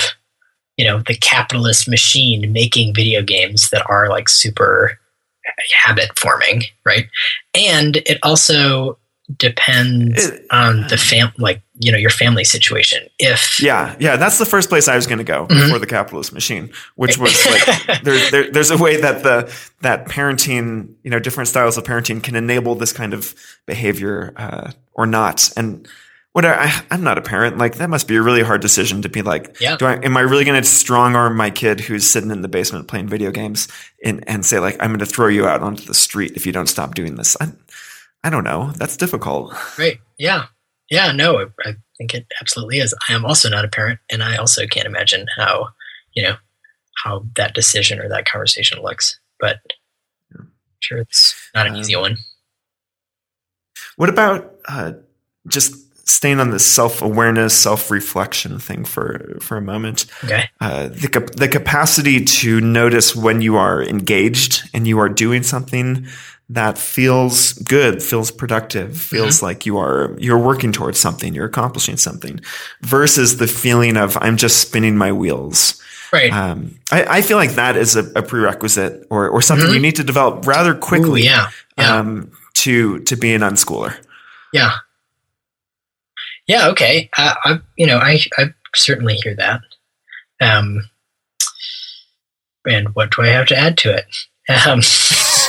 [0.78, 5.00] you know, the capitalist machine making video games that are like super
[5.84, 7.08] habit forming, right?
[7.54, 8.98] And it also
[9.36, 14.38] depends it, on the fam like you know your family situation if yeah yeah that's
[14.38, 15.60] the first place i was going to go mm-hmm.
[15.60, 20.06] before the capitalist machine which was like there, there, there's a way that the that
[20.08, 23.36] parenting you know different styles of parenting can enable this kind of
[23.66, 25.90] behavior uh, or not and
[26.38, 27.58] what I, I'm not a parent.
[27.58, 29.76] Like that must be a really hard decision to be like, yeah.
[29.76, 32.48] do I, am I really going to strong arm my kid who's sitting in the
[32.48, 33.68] basement playing video games
[34.04, 36.52] and, and say like, I'm going to throw you out onto the street if you
[36.52, 37.36] don't stop doing this?
[37.42, 37.48] I,
[38.24, 38.72] I don't know.
[38.76, 39.52] That's difficult.
[39.80, 39.98] Right.
[40.20, 40.46] Yeah.
[40.92, 41.12] Yeah.
[41.12, 42.94] No, I think it absolutely is.
[43.10, 45.70] I am also not a parent, and I also can't imagine how,
[46.14, 46.36] you know,
[47.04, 49.20] how that decision or that conversation looks.
[49.40, 49.58] But
[50.38, 52.18] I'm sure it's not an um, easy one.
[53.96, 54.92] What about uh,
[55.48, 60.06] just staying on the self awareness, self reflection thing for for a moment?
[60.24, 60.50] Okay.
[60.60, 66.08] Uh, the the capacity to notice when you are engaged and you are doing something
[66.50, 69.46] that feels good, feels productive, feels mm-hmm.
[69.46, 72.40] like you are you're working towards something, you're accomplishing something,
[72.82, 75.82] versus the feeling of I'm just spinning my wheels.
[76.14, 76.32] Right.
[76.32, 79.76] Um, I, I, feel like that is a, a prerequisite or or something mm-hmm.
[79.76, 81.24] you need to develop rather quickly.
[81.24, 81.50] Ooh, yeah.
[81.78, 81.98] yeah.
[81.98, 83.98] Um, to to be an unschooler.
[84.54, 84.72] Yeah.
[86.48, 86.70] Yeah.
[86.70, 87.10] Okay.
[87.18, 89.62] Uh, I you know I I certainly hear that.
[90.42, 90.90] Um,
[92.68, 94.06] and what do I have to add to it?
[94.50, 94.82] Um,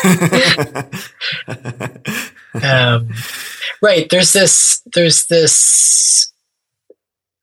[2.63, 3.11] um,
[3.83, 4.09] right.
[4.11, 4.83] There's this.
[4.95, 6.33] There's this.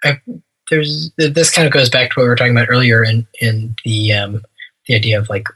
[0.04, 0.20] I,
[0.70, 3.76] there's this kind of goes back to what we were talking about earlier in in
[3.86, 4.42] the um,
[4.88, 5.48] the idea of like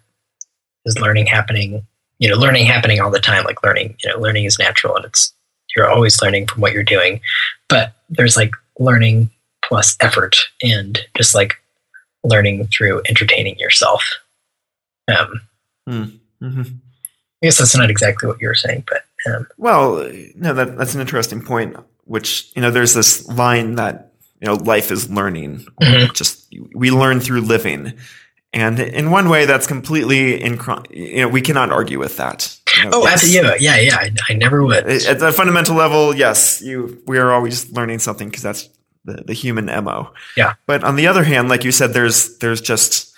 [0.85, 1.85] is learning happening.
[2.19, 3.43] You know, learning happening all the time.
[3.43, 3.95] Like learning.
[4.03, 5.33] You know, learning is natural and it's
[5.75, 7.21] you're always learning from what you're doing.
[7.67, 9.29] But there's like learning
[9.63, 11.53] plus effort and just like
[12.23, 14.03] learning through entertaining yourself.
[15.07, 15.41] Um,
[15.87, 16.19] mm.
[16.41, 16.61] mm-hmm.
[16.61, 20.93] I guess that's not exactly what you were saying, but um, well, no, that, that's
[20.93, 21.75] an interesting point.
[22.05, 25.65] Which you know, there's this line that you know, life is learning.
[25.81, 26.13] Mm-hmm.
[26.13, 27.93] Just we learn through living,
[28.51, 30.59] and in one way, that's completely in.
[30.89, 32.57] You know, we cannot argue with that.
[32.77, 33.31] You know, oh, yes.
[33.31, 33.95] yeah, yeah, yeah.
[33.95, 34.87] I, I never would.
[34.87, 37.01] At the fundamental level, yes, you.
[37.05, 38.69] We are always learning something because that's
[39.05, 40.13] the, the human mo.
[40.35, 40.53] Yeah.
[40.65, 43.13] But on the other hand, like you said, there's there's just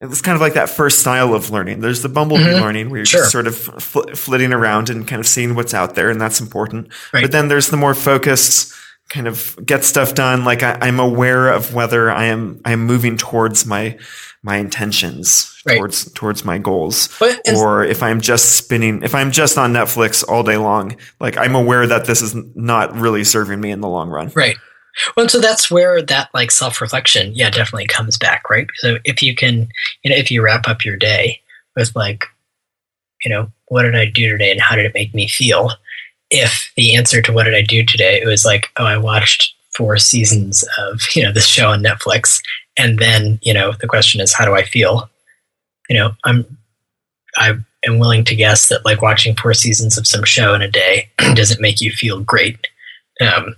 [0.00, 1.80] it's kind of like that first style of learning.
[1.80, 2.62] There's the bumblebee mm-hmm.
[2.62, 3.20] learning where you're sure.
[3.20, 6.40] just sort of fl- flitting around and kind of seeing what's out there, and that's
[6.40, 6.88] important.
[7.12, 7.22] Right.
[7.22, 8.74] But then there's the more focused
[9.08, 10.44] kind of get stuff done.
[10.44, 13.98] Like I, am aware of whether I am I am moving towards my
[14.42, 15.78] my intentions right.
[15.78, 20.28] towards towards my goals, but, or if I'm just spinning, if I'm just on Netflix
[20.28, 23.88] all day long, like I'm aware that this is not really serving me in the
[23.88, 24.32] long run.
[24.34, 24.56] Right.
[25.16, 28.66] Well, so that's where that like self reflection, yeah, definitely comes back, right?
[28.76, 29.68] So if you can,
[30.02, 31.40] you know, if you wrap up your day
[31.76, 32.24] with like,
[33.24, 35.72] you know, what did I do today and how did it make me feel?
[36.30, 39.54] If the answer to what did I do today, it was like, oh, I watched
[39.76, 42.42] four seasons of, you know, this show on Netflix.
[42.76, 45.10] And then, you know, the question is, how do I feel?
[45.88, 46.58] You know, I'm,
[47.36, 47.54] I
[47.86, 51.10] am willing to guess that like watching four seasons of some show in a day
[51.34, 52.58] doesn't make you feel great.
[53.20, 53.56] Um,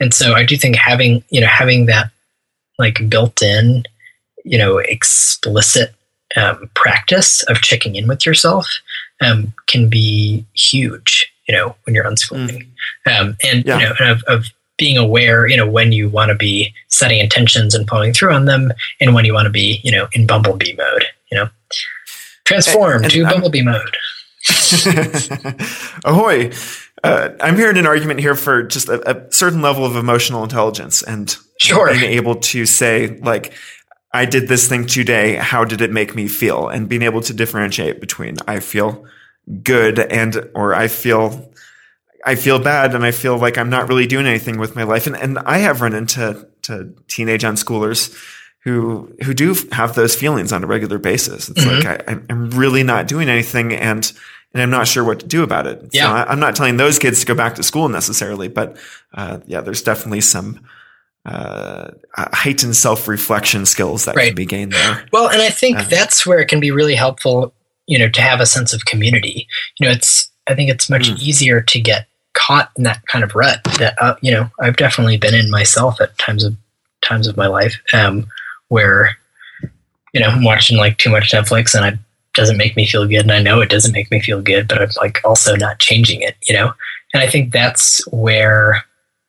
[0.00, 2.10] and so I do think having, you know, having that
[2.78, 3.84] like built in,
[4.44, 5.94] you know, explicit
[6.36, 8.66] um, practice of checking in with yourself
[9.20, 12.66] um, can be huge, you know, when you're unschooling.
[13.06, 13.20] Mm.
[13.20, 13.78] Um, and, yeah.
[13.78, 14.46] you know, of, of
[14.78, 18.46] being aware, you know, when you want to be setting intentions and following through on
[18.46, 21.48] them and when you want to be, you know, in bumblebee mode, you know,
[22.44, 23.96] transform and, and to I'm, bumblebee mode.
[26.04, 26.50] Ahoy
[27.04, 31.02] uh, I'm hearing an argument here for just a, a certain level of emotional intelligence
[31.02, 31.92] and sure.
[31.92, 33.52] being able to say like,
[34.12, 35.36] I did this thing today.
[35.36, 36.68] How did it make me feel?
[36.68, 39.04] And being able to differentiate between I feel
[39.62, 41.47] good and or I feel
[42.28, 45.06] I feel bad and I feel like I'm not really doing anything with my life.
[45.06, 48.14] And, and I have run into to teenage unschoolers
[48.64, 51.48] who who do have those feelings on a regular basis.
[51.48, 51.88] It's mm-hmm.
[51.88, 54.12] like I, am really not doing anything, and
[54.52, 55.88] and I'm not sure what to do about it.
[55.92, 56.02] Yeah.
[56.02, 58.76] So I, am not telling those kids to go back to school necessarily, but
[59.14, 60.60] uh, yeah, there's definitely some
[61.24, 64.26] uh, heightened self reflection skills that right.
[64.26, 65.06] can be gained there.
[65.14, 67.54] Well, and I think uh, that's where it can be really helpful,
[67.86, 69.48] you know, to have a sense of community.
[69.78, 71.18] You know, it's I think it's much mm.
[71.18, 72.06] easier to get
[72.38, 76.00] caught in that kind of rut that uh, you know I've definitely been in myself
[76.00, 76.54] at times of
[77.02, 78.26] times of my life um,
[78.68, 79.16] where
[80.12, 81.98] you know I'm watching like too much Netflix and it
[82.34, 83.22] doesn't make me feel good.
[83.22, 86.22] And I know it doesn't make me feel good but I'm like also not changing
[86.22, 86.72] it you know?
[87.12, 88.84] And I think that's where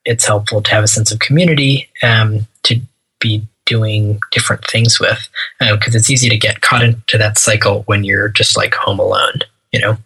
[0.05, 2.79] it's helpful to have a sense of community um, to
[3.19, 7.83] be doing different things with because uh, it's easy to get caught into that cycle
[7.83, 9.39] when you're just like home alone
[9.71, 9.97] you know?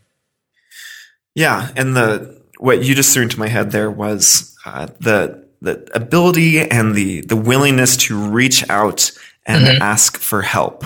[1.36, 5.86] Yeah and the what you just threw into my head there was uh, the the
[5.94, 9.12] ability and the the willingness to reach out
[9.46, 9.82] and mm-hmm.
[9.82, 10.86] ask for help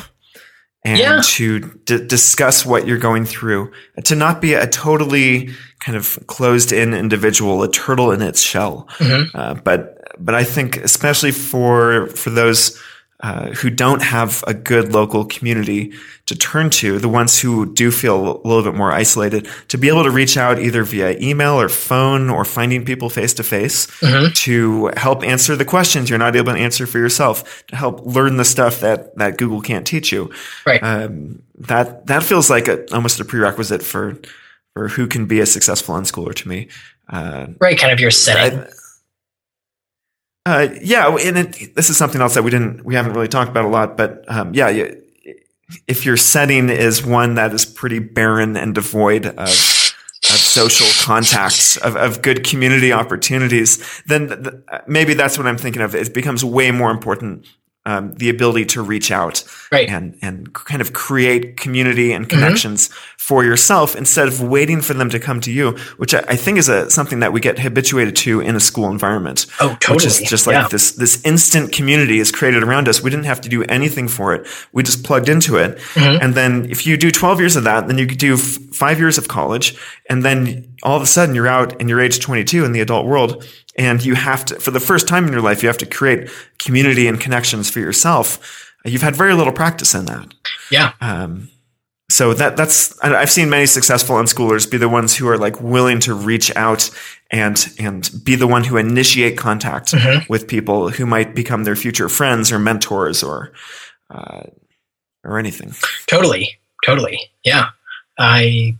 [0.83, 1.21] and yeah.
[1.23, 3.71] to d- discuss what you're going through
[4.03, 8.87] to not be a totally kind of closed in individual a turtle in its shell
[8.97, 9.37] mm-hmm.
[9.37, 12.81] uh, but but I think especially for for those
[13.21, 15.91] uh, who don't have a good local community
[16.27, 19.87] to turn to, the ones who do feel a little bit more isolated, to be
[19.87, 23.87] able to reach out either via email or phone or finding people face to face
[24.35, 28.37] to help answer the questions you're not able to answer for yourself, to help learn
[28.37, 30.31] the stuff that, that Google can't teach you.
[30.65, 30.83] Right.
[30.83, 34.19] Um, that, that feels like a, almost a prerequisite for,
[34.73, 36.67] for who can be a successful unschooler to me.
[37.09, 37.79] Uh, right.
[37.79, 38.59] Kind of your setting.
[38.59, 38.67] I,
[40.47, 43.49] uh, yeah, and it, this is something else that we didn't, we haven't really talked
[43.51, 44.69] about a lot, but um, yeah,
[45.87, 51.75] if your setting is one that is pretty barren and devoid of, of social contacts,
[51.75, 54.55] of, of good community opportunities, then th-
[54.87, 55.93] maybe that's what I'm thinking of.
[55.93, 57.45] It becomes way more important
[57.87, 59.87] um, the ability to reach out right.
[59.87, 62.37] and and kind of create community and mm-hmm.
[62.37, 63.15] connections mm-hmm.
[63.17, 66.57] for yourself instead of waiting for them to come to you, which I, I think
[66.57, 69.45] is a something that we get habituated to in a school environment.
[69.61, 69.95] Oh, totally.
[69.95, 70.67] Which is just like yeah.
[70.67, 73.01] this this instant community is created around us.
[73.01, 74.45] We didn't have to do anything for it.
[74.73, 76.21] We just plugged into it, mm-hmm.
[76.21, 78.99] and then if you do twelve years of that, then you could do f- five
[78.99, 79.77] years of college,
[80.09, 83.05] and then all of a sudden you're out and you're age 22 in the adult
[83.05, 83.43] world
[83.77, 86.29] and you have to, for the first time in your life, you have to create
[86.57, 88.73] community and connections for yourself.
[88.85, 90.33] You've had very little practice in that.
[90.71, 90.93] Yeah.
[91.01, 91.49] Um,
[92.09, 95.99] so that that's I've seen many successful unschoolers be the ones who are like willing
[96.01, 96.89] to reach out
[97.31, 100.31] and and be the one who initiate contact mm-hmm.
[100.31, 103.51] with people who might become their future friends or mentors or
[104.09, 104.43] uh,
[105.25, 105.73] or anything.
[106.07, 107.69] Totally, totally, yeah,
[108.17, 108.77] I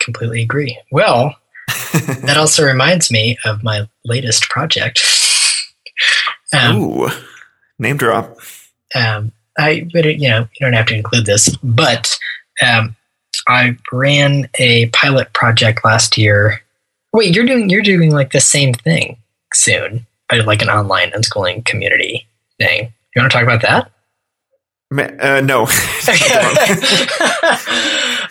[0.00, 0.78] completely agree.
[0.90, 1.34] Well,
[2.24, 5.02] that also reminds me of my latest project.
[6.52, 7.08] um, Ooh,
[7.78, 8.36] name drop.
[8.94, 12.18] Um, I, but it, you know, you don't have to include this, but
[12.64, 12.94] um,
[13.48, 16.60] I ran a pilot project last year.
[17.12, 19.16] Wait, you're doing you're doing like the same thing
[19.54, 22.26] soon, like an online unschooling community
[22.58, 22.92] thing.
[23.14, 23.90] You want to talk about that?
[24.92, 25.62] Uh, no.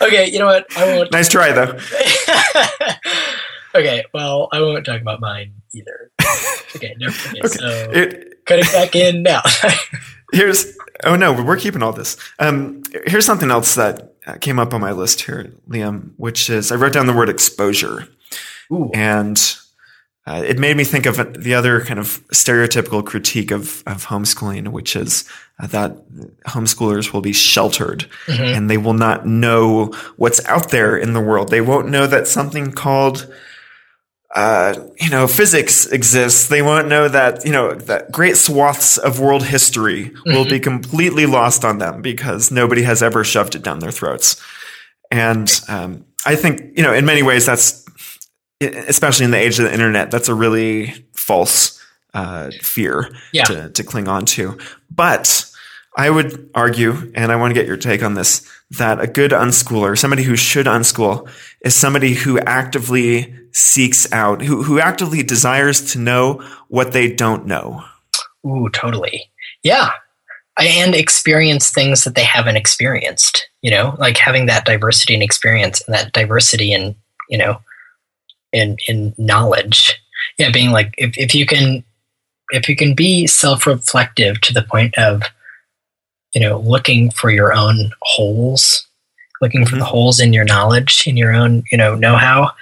[0.00, 0.66] okay, you know what?
[0.76, 1.12] I won't.
[1.12, 1.78] Nice try, though.
[3.76, 6.10] Okay, well, I won't talk about mine either.
[6.74, 7.08] Okay, no.
[7.08, 7.48] Okay, okay.
[7.48, 9.40] so it, cut it back in now.
[10.32, 12.18] here's oh no, we're keeping all this.
[12.38, 14.12] Um, here's something else that
[14.42, 18.08] came up on my list here, Liam, which is I wrote down the word exposure,
[18.70, 18.90] Ooh.
[18.92, 19.38] and
[20.26, 24.68] uh, it made me think of the other kind of stereotypical critique of, of homeschooling,
[24.68, 25.24] which is
[25.60, 25.96] uh, that
[26.48, 28.42] homeschoolers will be sheltered mm-hmm.
[28.42, 29.86] and they will not know
[30.16, 31.50] what's out there in the world.
[31.50, 33.32] They won't know that something called
[34.36, 39.18] uh, you know, physics exists, they won't know that, you know, that great swaths of
[39.18, 40.34] world history mm-hmm.
[40.34, 44.40] will be completely lost on them because nobody has ever shoved it down their throats.
[45.10, 47.86] And um, I think, you know, in many ways, that's
[48.60, 51.82] especially in the age of the internet, that's a really false
[52.12, 53.44] uh, fear yeah.
[53.44, 54.58] to, to cling on to.
[54.90, 55.50] But
[55.96, 59.30] I would argue, and I want to get your take on this, that a good
[59.30, 61.28] unschooler, somebody who should unschool,
[61.62, 67.46] is somebody who actively seeks out, who, who actively desires to know what they don't
[67.46, 67.82] know.
[68.46, 69.30] Ooh, totally.
[69.62, 69.92] Yeah.
[70.58, 75.82] And experience things that they haven't experienced, you know, like having that diversity in experience
[75.86, 76.94] and that diversity in,
[77.28, 77.60] you know,
[78.52, 80.00] in in knowledge.
[80.38, 81.84] Yeah, being like if, if you can
[82.50, 85.22] if you can be self-reflective to the point of
[86.36, 88.86] you know looking for your own holes
[89.40, 89.70] looking mm-hmm.
[89.70, 89.90] for the mm-hmm.
[89.90, 92.52] holes in your knowledge in your own you know know-how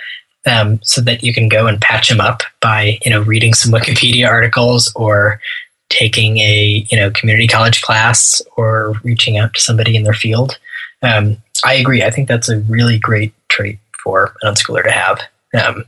[0.47, 3.73] um, so that you can go and patch them up by you know reading some
[3.79, 5.41] Wikipedia articles or
[5.89, 10.59] taking a you know community college class or reaching out to somebody in their field.
[11.03, 12.03] Um, I agree.
[12.03, 15.21] I think that's a really great trait for an unschooler to have.
[15.55, 15.85] Um,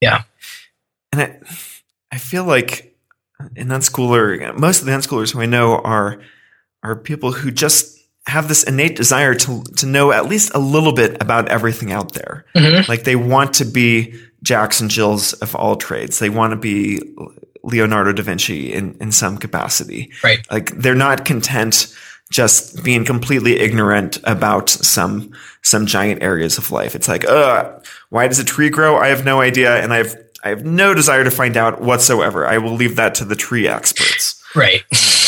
[0.00, 0.22] yeah,
[1.12, 1.38] and I,
[2.12, 2.94] I feel like
[3.38, 6.20] an unschooler, most of the unschoolers who I know are
[6.82, 7.96] are people who just
[8.26, 12.14] have this innate desire to to know at least a little bit about everything out
[12.14, 12.44] there.
[12.54, 12.90] Mm-hmm.
[12.90, 16.18] Like they want to be Jacks and Jills of all trades.
[16.18, 17.00] They want to be
[17.62, 20.10] Leonardo da Vinci in in some capacity.
[20.22, 20.38] Right.
[20.50, 21.94] Like they're not content
[22.30, 26.94] just being completely ignorant about some some giant areas of life.
[26.94, 28.96] It's like, uh, why does a tree grow?
[28.96, 32.46] I have no idea, and I have I have no desire to find out whatsoever.
[32.46, 34.42] I will leave that to the tree experts.
[34.54, 34.82] Right.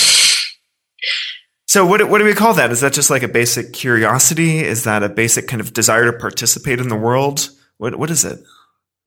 [1.78, 2.72] So what what do we call that?
[2.72, 4.64] Is that just like a basic curiosity?
[4.64, 7.50] Is that a basic kind of desire to participate in the world?
[7.76, 8.40] What what is it?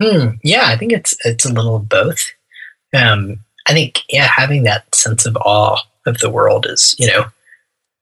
[0.01, 0.35] Hmm.
[0.41, 2.31] Yeah, I think it's it's a little of both.
[2.93, 7.25] Um, I think yeah, having that sense of awe of the world is you know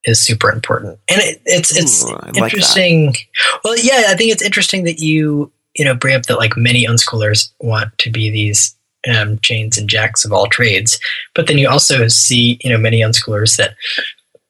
[0.05, 3.07] is super important, and it, it's it's Ooh, interesting.
[3.07, 3.28] Like
[3.63, 6.86] well, yeah, I think it's interesting that you you know bring up that like many
[6.86, 8.76] unschoolers want to be these
[9.11, 10.99] um, Janes and Jacks of all trades,
[11.34, 13.74] but then you also see you know many unschoolers that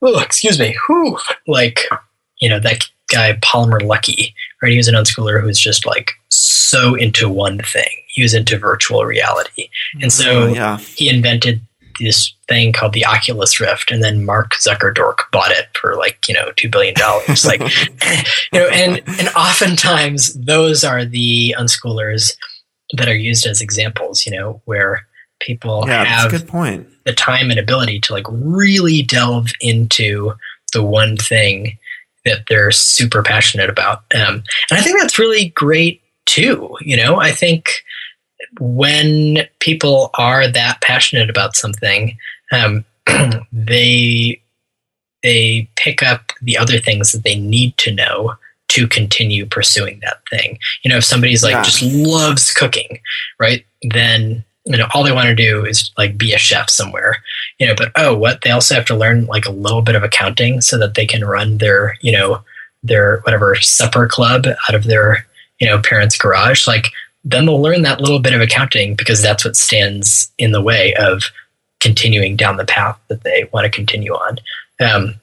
[0.02, 1.82] oh, excuse me, whew, like,
[2.39, 4.72] you know, that guy Palmer Luckey, right?
[4.72, 7.89] He was an unschooler who was just like so into one thing.
[8.08, 9.70] He was into virtual reality.
[10.02, 10.78] And so mm, yeah.
[10.78, 11.62] he invented
[12.00, 16.34] this thing called the Oculus Rift, and then Mark Zuckerdork bought it for like you
[16.34, 17.45] know two billion dollars.
[17.45, 17.60] like
[18.54, 22.34] you know, and and oftentimes those are the unschoolers
[22.95, 24.26] that are used as examples.
[24.26, 25.06] You know, where
[25.40, 26.88] people yeah, have good point.
[27.06, 30.34] the time and ability to like really delve into
[30.74, 31.78] the one thing
[32.26, 34.04] that they're super passionate about.
[34.14, 36.76] Um, and I think that's really great too.
[36.82, 37.84] You know, I think
[38.60, 42.18] when people are that passionate about something,
[42.52, 42.86] um,
[43.52, 44.42] they
[45.22, 48.36] they pick up the other things that they need to know
[48.70, 50.60] to continue pursuing that thing.
[50.84, 51.64] You know, if somebody's like yeah.
[51.64, 53.00] just loves cooking,
[53.40, 53.66] right?
[53.82, 57.22] Then you know all they want to do is like be a chef somewhere
[57.59, 58.41] you know but oh what?
[58.41, 61.24] They also have to learn like a little bit of accounting so that they can
[61.24, 62.41] run their you know
[62.82, 65.26] their whatever supper club out of their
[65.59, 66.65] you know parents garage.
[66.65, 66.88] Like
[67.24, 70.93] then they'll learn that little bit of accounting because that's what stands in the way
[70.95, 71.24] of
[71.82, 74.39] continuing down the path that they want to continue on.
[74.80, 75.15] Um,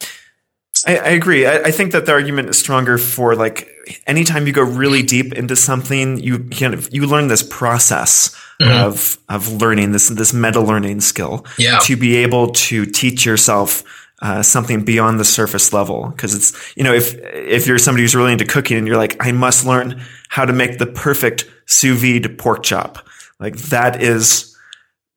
[0.86, 1.46] I, I, agree.
[1.46, 3.68] I, I, think that the argument is stronger for like
[4.06, 8.86] anytime you go really deep into something, you kind of you learn this process mm-hmm.
[8.86, 11.78] of of learning this this meta learning skill yeah.
[11.80, 13.84] to be able to teach yourself
[14.22, 16.08] uh, something beyond the surface level.
[16.08, 19.16] Because it's you know if if you're somebody who's really into cooking and you're like
[19.20, 23.06] I must learn how to make the perfect sous vide pork chop,
[23.38, 24.56] like that is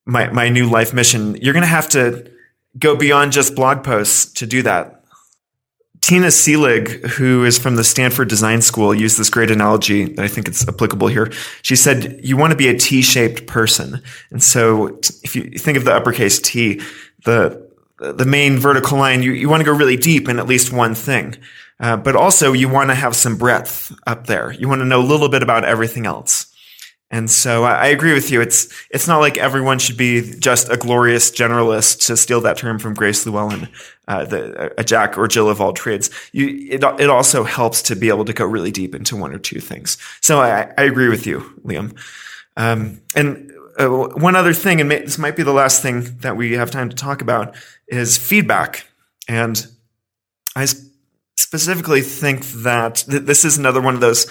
[0.06, 1.36] my my new life mission.
[1.42, 2.32] You're gonna have to
[2.78, 4.99] go beyond just blog posts to do that
[6.10, 10.28] Tina Seelig, who is from the Stanford Design School, used this great analogy that I
[10.28, 11.32] think it's applicable here.
[11.62, 14.02] She said, you want to be a T-shaped person.
[14.32, 16.82] And so if you think of the uppercase T,
[17.26, 17.64] the,
[18.00, 20.96] the main vertical line, you, you want to go really deep in at least one
[20.96, 21.36] thing.
[21.80, 24.52] Uh, but also you want to have some breadth up there.
[24.52, 26.49] You want to know a little bit about everything else.
[27.12, 28.40] And so I, agree with you.
[28.40, 32.78] It's it's not like everyone should be just a glorious generalist to steal that term
[32.78, 33.68] from Grace Llewellyn,
[34.08, 36.12] uh, the, a Jack or Jill of all trades.
[36.34, 39.40] You, it it also helps to be able to go really deep into one or
[39.40, 39.98] two things.
[40.22, 41.98] So I, I agree with you, Liam.
[42.58, 46.38] Um, and uh, one other thing, and may, this might be the last thing that
[46.38, 47.56] we have time to talk about,
[47.88, 48.86] is feedback.
[49.28, 49.66] And
[50.56, 50.68] I
[51.38, 54.30] specifically think that th- this is another one of those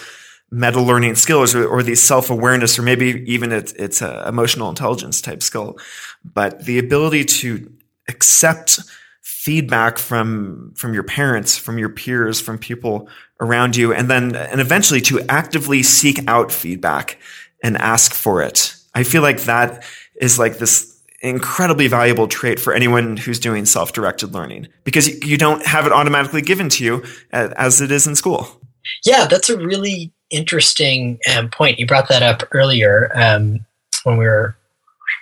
[0.51, 4.69] meta learning skills or, or these self awareness, or maybe even it, it's a emotional
[4.69, 5.79] intelligence type skill.
[6.25, 7.71] But the ability to
[8.09, 8.81] accept
[9.23, 13.09] feedback from from your parents, from your peers, from people
[13.41, 17.19] around you, and then and eventually to actively seek out feedback
[17.63, 18.75] and ask for it.
[18.95, 19.85] I feel like that
[20.21, 25.67] is like this incredibly valuable trait for anyone who's doing self-directed learning because you don't
[25.67, 28.61] have it automatically given to you uh, as it is in school.
[29.05, 31.79] Yeah, that's a really interesting um, point.
[31.79, 33.65] You brought that up earlier um,
[34.05, 34.57] when we were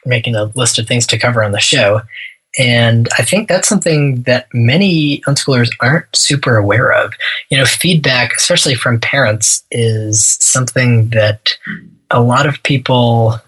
[0.05, 2.03] making a list of things to cover on the show.
[2.59, 7.13] And I think that's something that many unschoolers aren't super aware of.
[7.51, 11.51] You know, feedback, especially from parents, is something that
[12.11, 13.39] a lot of people,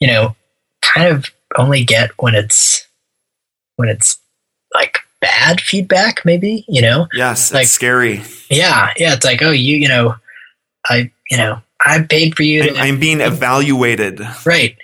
[0.00, 0.36] you know,
[0.82, 1.26] kind of
[1.56, 2.86] only get when it's
[3.76, 4.18] when it's
[4.74, 7.08] like bad feedback, maybe, you know?
[7.14, 8.22] Yes, like scary.
[8.50, 9.14] Yeah, yeah.
[9.14, 10.14] It's like, oh, you, you know,
[10.88, 12.70] I, you know, I paid for you to.
[12.70, 14.20] I'm, I'm being evaluated.
[14.44, 14.76] Right.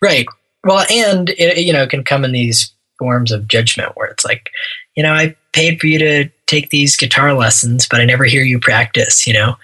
[0.00, 0.26] Right.
[0.64, 4.24] Well, and it, you know, it can come in these forms of judgment where it's
[4.24, 4.50] like,
[4.94, 8.42] you know, I paid for you to take these guitar lessons, but I never hear
[8.42, 9.56] you practice, you know?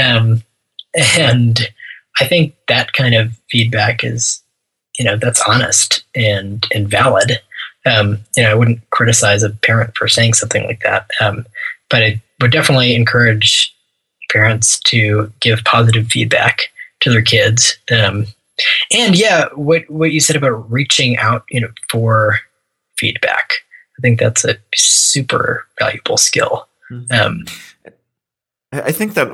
[0.00, 0.42] Um,
[1.18, 1.68] and
[2.20, 4.42] I think that kind of feedback is,
[4.98, 7.40] you know, that's honest and, and valid.
[7.84, 11.08] Um, you know, I wouldn't criticize a parent for saying something like that.
[11.20, 11.46] Um,
[11.90, 13.65] but I would definitely encourage
[14.30, 16.62] parents to give positive feedback
[17.00, 17.76] to their kids.
[17.90, 18.26] Um,
[18.92, 22.38] and yeah, what what you said about reaching out, you know, for
[22.96, 23.52] feedback,
[23.98, 26.66] I think that's a super valuable skill.
[26.90, 27.12] Mm-hmm.
[27.12, 27.44] Um,
[28.72, 29.28] I think that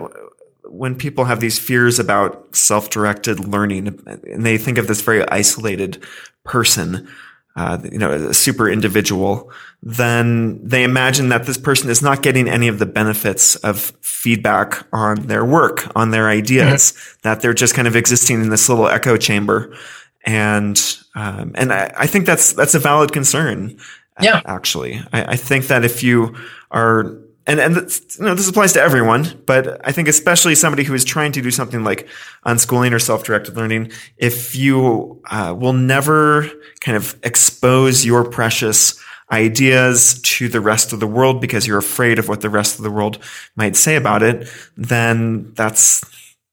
[0.64, 6.02] when people have these fears about self-directed learning, and they think of this very isolated
[6.44, 7.08] person,
[7.54, 12.48] uh, you know, a super individual, then they imagine that this person is not getting
[12.48, 17.18] any of the benefits of feedback on their work, on their ideas, mm-hmm.
[17.22, 19.76] that they're just kind of existing in this little echo chamber.
[20.24, 20.80] And,
[21.14, 23.76] um, and I, I, think that's, that's a valid concern.
[24.20, 24.40] Yeah.
[24.44, 26.36] Actually, I, I think that if you
[26.70, 30.94] are and and you know this applies to everyone, but I think especially somebody who
[30.94, 32.08] is trying to do something like
[32.46, 36.48] unschooling or self-directed learning, if you uh, will never
[36.80, 39.00] kind of expose your precious
[39.32, 42.84] ideas to the rest of the world because you're afraid of what the rest of
[42.84, 43.18] the world
[43.56, 46.04] might say about it, then that's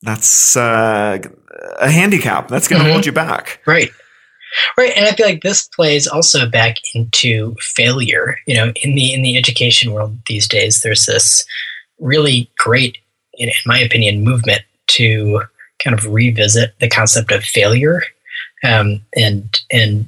[0.02, 1.20] that's uh,
[1.80, 2.48] a handicap.
[2.48, 2.94] That's going to mm-hmm.
[2.94, 3.62] hold you back.
[3.66, 3.92] Right.
[4.78, 8.38] Right, and I feel like this plays also back into failure.
[8.47, 11.45] You know, in the in the education world these days, there's this
[12.00, 12.97] really great,
[13.34, 15.41] in my opinion, movement to
[15.84, 18.02] kind of revisit the concept of failure,
[18.64, 20.06] um, and and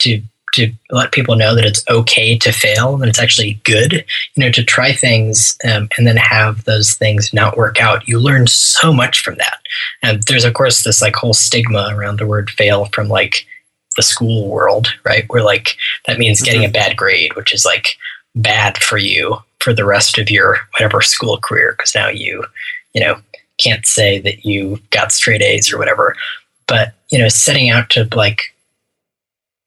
[0.00, 0.22] to
[0.54, 4.04] to let people know that it's okay to fail and it's actually good.
[4.34, 8.08] You know, to try things um, and then have those things not work out.
[8.08, 9.60] You learn so much from that.
[10.02, 13.46] And there's of course this like whole stigma around the word fail from like
[13.98, 15.24] the school world, right?
[15.28, 15.76] Where like
[16.06, 16.70] that means getting mm-hmm.
[16.70, 17.96] a bad grade, which is like
[18.36, 22.44] bad for you for the rest of your whatever school career because now you,
[22.94, 23.20] you know,
[23.58, 26.14] can't say that you got straight A's or whatever.
[26.68, 28.54] But, you know, setting out to like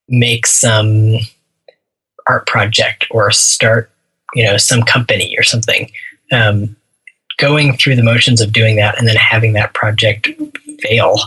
[0.08, 1.18] make some
[2.26, 3.92] art project or start,
[4.34, 5.92] you know, some company or something.
[6.32, 6.78] Um,
[7.38, 10.30] going through the motions of doing that and then having that project
[10.80, 11.20] fail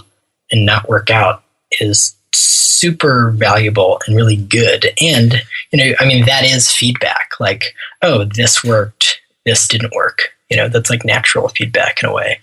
[0.50, 1.42] and not work out
[1.80, 4.92] is super valuable and really good.
[5.00, 10.34] And, you know, I mean, that is feedback like, oh, this worked, this didn't work.
[10.50, 12.40] You know, that's like natural feedback in a way.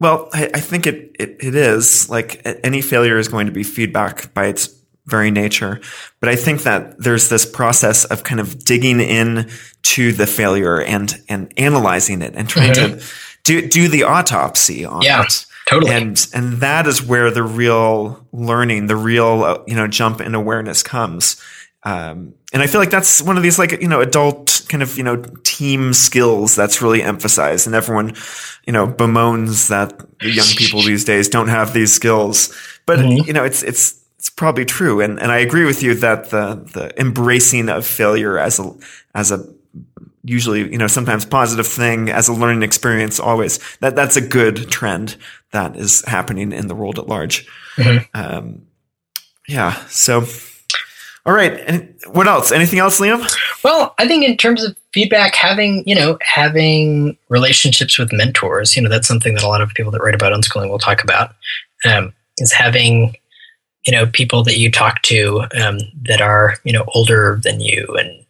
[0.00, 3.62] Well, I, I think it, it, it is like any failure is going to be
[3.62, 4.74] feedback by its
[5.06, 5.80] very nature.
[6.20, 9.50] But I think that there's this process of kind of digging in
[9.82, 12.98] to the failure and, and analyzing it and trying mm-hmm.
[12.98, 13.04] to
[13.44, 15.22] do, do the autopsy on yeah.
[15.22, 15.46] it.
[15.66, 15.92] Totally.
[15.92, 20.34] And and that is where the real learning, the real uh, you know jump in
[20.34, 21.40] awareness comes.
[21.84, 24.96] Um, and I feel like that's one of these like you know adult kind of
[24.96, 28.14] you know team skills that's really emphasized, and everyone
[28.66, 32.54] you know bemoans that the young people these days don't have these skills.
[32.86, 33.26] But mm-hmm.
[33.26, 36.54] you know it's it's it's probably true, and and I agree with you that the
[36.72, 38.72] the embracing of failure as a
[39.14, 39.44] as a
[40.24, 43.58] usually, you know, sometimes positive thing as a learning experience always.
[43.80, 45.16] That that's a good trend
[45.52, 47.46] that is happening in the world at large.
[47.76, 48.04] Mm-hmm.
[48.14, 48.62] Um,
[49.48, 49.74] yeah.
[49.86, 50.24] So,
[51.26, 51.52] all right.
[51.66, 52.52] And what else?
[52.52, 53.28] Anything else, Liam?
[53.64, 58.82] Well, I think in terms of feedback, having you know having relationships with mentors, you
[58.82, 61.34] know, that's something that a lot of people that write about unschooling will talk about.
[61.84, 63.16] Um, is having
[63.86, 67.86] you know people that you talk to um, that are you know older than you
[67.98, 68.24] and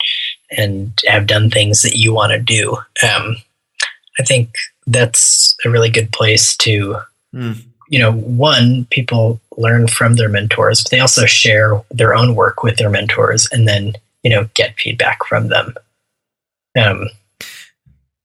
[0.57, 2.77] and have done things that you want to do.
[3.03, 3.37] Um,
[4.19, 4.55] I think
[4.87, 6.97] that's a really good place to,
[7.35, 7.63] mm.
[7.89, 12.63] you know, one, people learn from their mentors, but they also share their own work
[12.63, 15.75] with their mentors and then, you know, get feedback from them.
[16.79, 17.09] Um,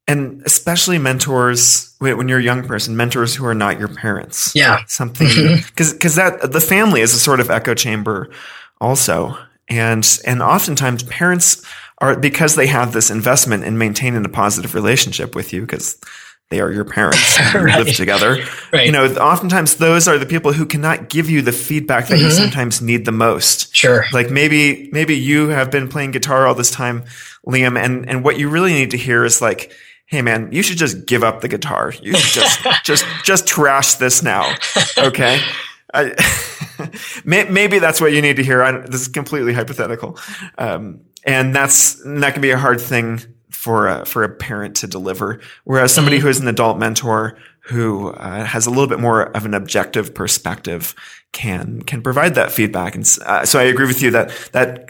[0.08, 4.54] and especially mentors when you're a young person, mentors who are not your parents.
[4.56, 4.80] Yeah.
[4.88, 5.28] Something,
[5.68, 8.30] because, because that, the family is a sort of echo chamber
[8.80, 9.38] also.
[9.68, 11.62] And, and oftentimes parents
[12.00, 16.00] are because they have this investment in maintaining a positive relationship with you because
[16.50, 17.84] they are your parents right.
[17.84, 18.38] live together.
[18.72, 18.86] Right.
[18.86, 22.26] You know, oftentimes those are the people who cannot give you the feedback that mm-hmm.
[22.26, 23.76] you sometimes need the most.
[23.76, 24.06] Sure.
[24.14, 27.04] Like maybe maybe you have been playing guitar all this time,
[27.46, 29.74] Liam, and and what you really need to hear is like,
[30.06, 31.94] hey man, you should just give up the guitar.
[32.02, 34.56] You should just just just trash this now.
[34.98, 35.42] Okay.
[35.94, 36.14] I,
[37.26, 38.62] maybe that's what you need to hear.
[38.62, 40.18] I, this is completely hypothetical.
[40.58, 43.22] Um, and that's that can be a hard thing
[43.52, 45.42] for a, for a parent to deliver.
[45.66, 46.24] Whereas somebody mm-hmm.
[46.24, 50.16] who is an adult mentor who uh, has a little bit more of an objective
[50.16, 50.96] perspective
[51.34, 52.96] can can provide that feedback.
[52.96, 54.90] And uh, so I agree with you that that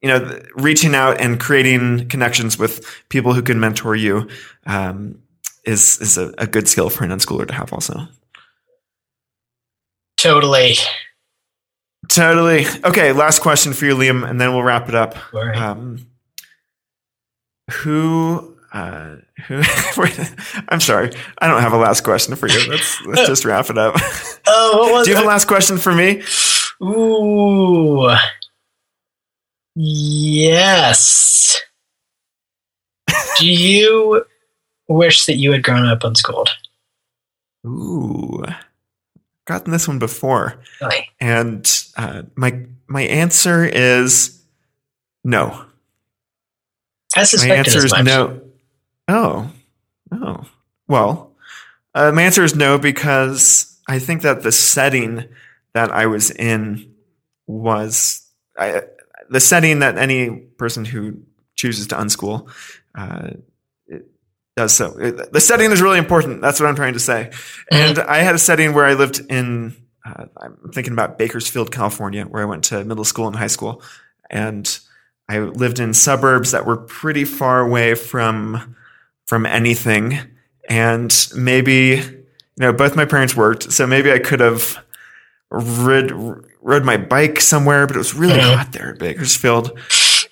[0.00, 4.28] you know reaching out and creating connections with people who can mentor you
[4.64, 5.20] um,
[5.64, 8.08] is is a, a good skill for an unschooler to have also.
[10.16, 10.76] Totally.
[12.08, 12.66] Totally.
[12.84, 15.16] Okay, last question for you, Liam, and then we'll wrap it up.
[15.32, 15.56] Right.
[15.56, 16.06] Um,
[17.70, 19.62] who, uh, who?
[20.68, 22.70] I'm sorry, I don't have a last question for you.
[22.70, 23.96] Let's let's just wrap it up.
[24.48, 26.22] Oh, what was Do you have a last question for me?
[26.80, 28.14] Ooh.
[29.74, 31.60] Yes.
[33.38, 34.24] Do you
[34.88, 36.50] wish that you had grown up unschooled?
[37.66, 38.44] Ooh,
[39.46, 41.08] gotten this one before, Really?
[41.20, 44.42] and uh, my my answer is
[45.24, 45.64] no.
[47.16, 48.04] I My answer is much.
[48.04, 48.42] no.
[49.08, 49.50] Oh,
[50.12, 50.44] oh.
[50.88, 51.32] Well,
[51.94, 55.24] uh, my answer is no because I think that the setting
[55.72, 56.92] that I was in
[57.46, 58.22] was
[58.58, 58.82] I,
[59.30, 61.22] the setting that any person who
[61.54, 62.50] chooses to unschool
[62.94, 63.30] uh,
[64.56, 64.90] does so.
[64.90, 66.40] The setting is really important.
[66.40, 67.30] That's what I'm trying to say.
[67.70, 69.76] And I had a setting where I lived in.
[70.04, 73.82] Uh, I'm thinking about Bakersfield, California, where I went to middle school and high school,
[74.30, 74.78] and
[75.28, 78.76] I lived in suburbs that were pretty far away from
[79.26, 80.18] from anything,
[80.70, 82.24] and maybe you
[82.56, 84.78] know both my parents worked, so maybe I could have
[85.50, 86.12] rid
[86.62, 88.54] rode my bike somewhere, but it was really Mhm.
[88.56, 89.76] hot there at Bakersfield,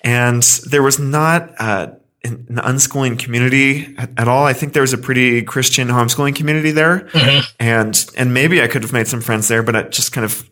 [0.03, 1.87] and there was not uh,
[2.25, 4.45] an an unschooling community at, at all.
[4.45, 7.43] I think there was a pretty Christian homeschooling community there, Mhm.
[7.59, 10.43] and and maybe I could have made some friends there, but I just kind of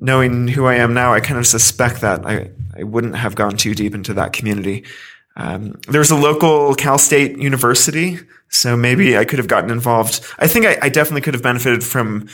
[0.00, 3.56] knowing who I am now, I kind of suspect that I, I wouldn't have gone
[3.56, 4.84] too deep into that community.
[5.36, 10.20] Um, there's a local Cal State University, so maybe I could have gotten involved.
[10.38, 12.28] I think I, I definitely could have benefited from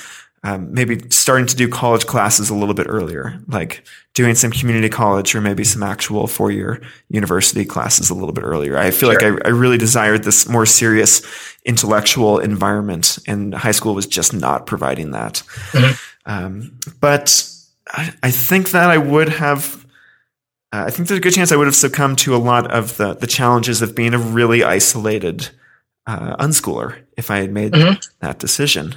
[0.44, 3.84] um, maybe starting to do college classes a little bit earlier, like
[4.14, 8.44] doing some community college or maybe some actual four year university classes a little bit
[8.44, 8.78] earlier.
[8.78, 9.32] I feel Sure.
[9.32, 11.22] like I, I really desired this more serious
[11.64, 15.42] intellectual environment, and high school was just not providing that.
[15.72, 15.98] Mhm.
[16.26, 17.48] Um, but
[17.88, 19.84] I, I think that I would have.
[20.72, 22.96] Uh, I think there's a good chance I would have succumbed to a lot of
[22.98, 25.48] the the challenges of being a really isolated
[26.06, 28.00] uh, unschooler if I had made Mhm.
[28.20, 28.94] that decision.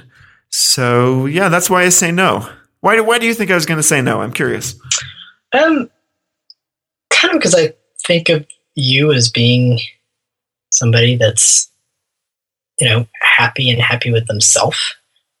[0.50, 2.48] So yeah, that's why I say no.
[2.80, 4.20] Why do, why do you think I was going to say no?
[4.20, 4.74] I'm curious.
[5.52, 5.90] Um,
[7.10, 7.74] kind of because I
[8.06, 9.78] think of you as being
[10.70, 11.70] somebody that's,
[12.78, 14.78] you know, happy and happy with themselves.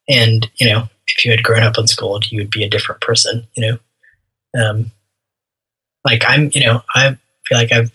[0.08, 3.46] And, you know, if you had grown up unschooled, you would be a different person,
[3.54, 3.78] you know?
[4.62, 4.90] Um,
[6.04, 7.92] like I'm, you know, I feel like I've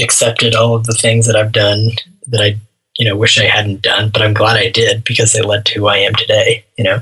[0.00, 1.90] accepted all of the things that I've done
[2.28, 2.58] that I,
[3.00, 5.78] you know, wish I hadn't done, but I'm glad I did because they led to
[5.78, 7.00] who I am today, you know?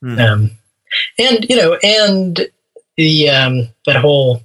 [0.00, 0.18] Hmm.
[0.18, 0.50] Um,
[1.18, 2.48] and you know, and
[2.96, 4.40] the um, that whole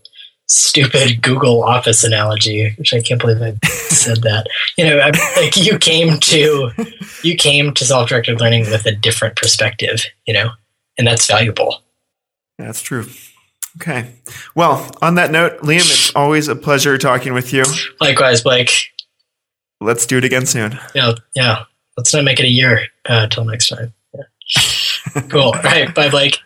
[0.47, 4.47] stupid Google Office analogy, which I can't believe I said that.
[4.78, 6.72] You know, I'm, like you came to
[7.24, 10.03] you came to self-directed learning with a different perspective.
[10.28, 10.49] You know,
[10.97, 11.84] and that's valuable.
[12.57, 13.07] That's true.
[13.82, 14.12] Okay.
[14.55, 17.64] Well, on that note, Liam, it's always a pleasure talking with you.
[18.01, 18.91] Likewise, Blake.
[19.82, 20.77] Let's do it again soon.
[20.93, 21.63] Yeah, yeah.
[21.97, 23.93] Let's not make it a year uh, till next time.
[24.13, 25.21] Yeah.
[25.30, 25.53] cool.
[25.53, 25.93] All right.
[25.93, 26.39] Bye, Blake.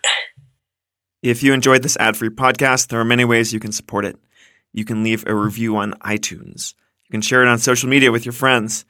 [1.23, 4.17] If you enjoyed this ad free podcast, there are many ways you can support it.
[4.73, 6.73] You can leave a review on iTunes,
[7.05, 8.85] you can share it on social media with your friends,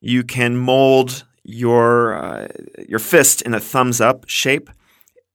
[0.00, 2.48] you can mold your, uh,
[2.86, 4.70] your fist in a thumbs up shape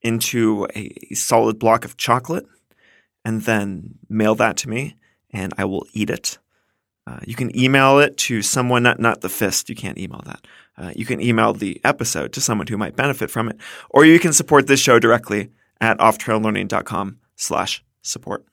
[0.01, 2.45] into a solid block of chocolate
[3.25, 4.95] and then mail that to me
[5.31, 6.37] and I will eat it.
[7.05, 10.47] Uh, you can email it to someone, not, not the fist, you can't email that.
[10.77, 13.57] Uh, you can email the episode to someone who might benefit from it,
[13.89, 15.49] or you can support this show directly
[15.81, 18.45] at offtraillearning.com slash support.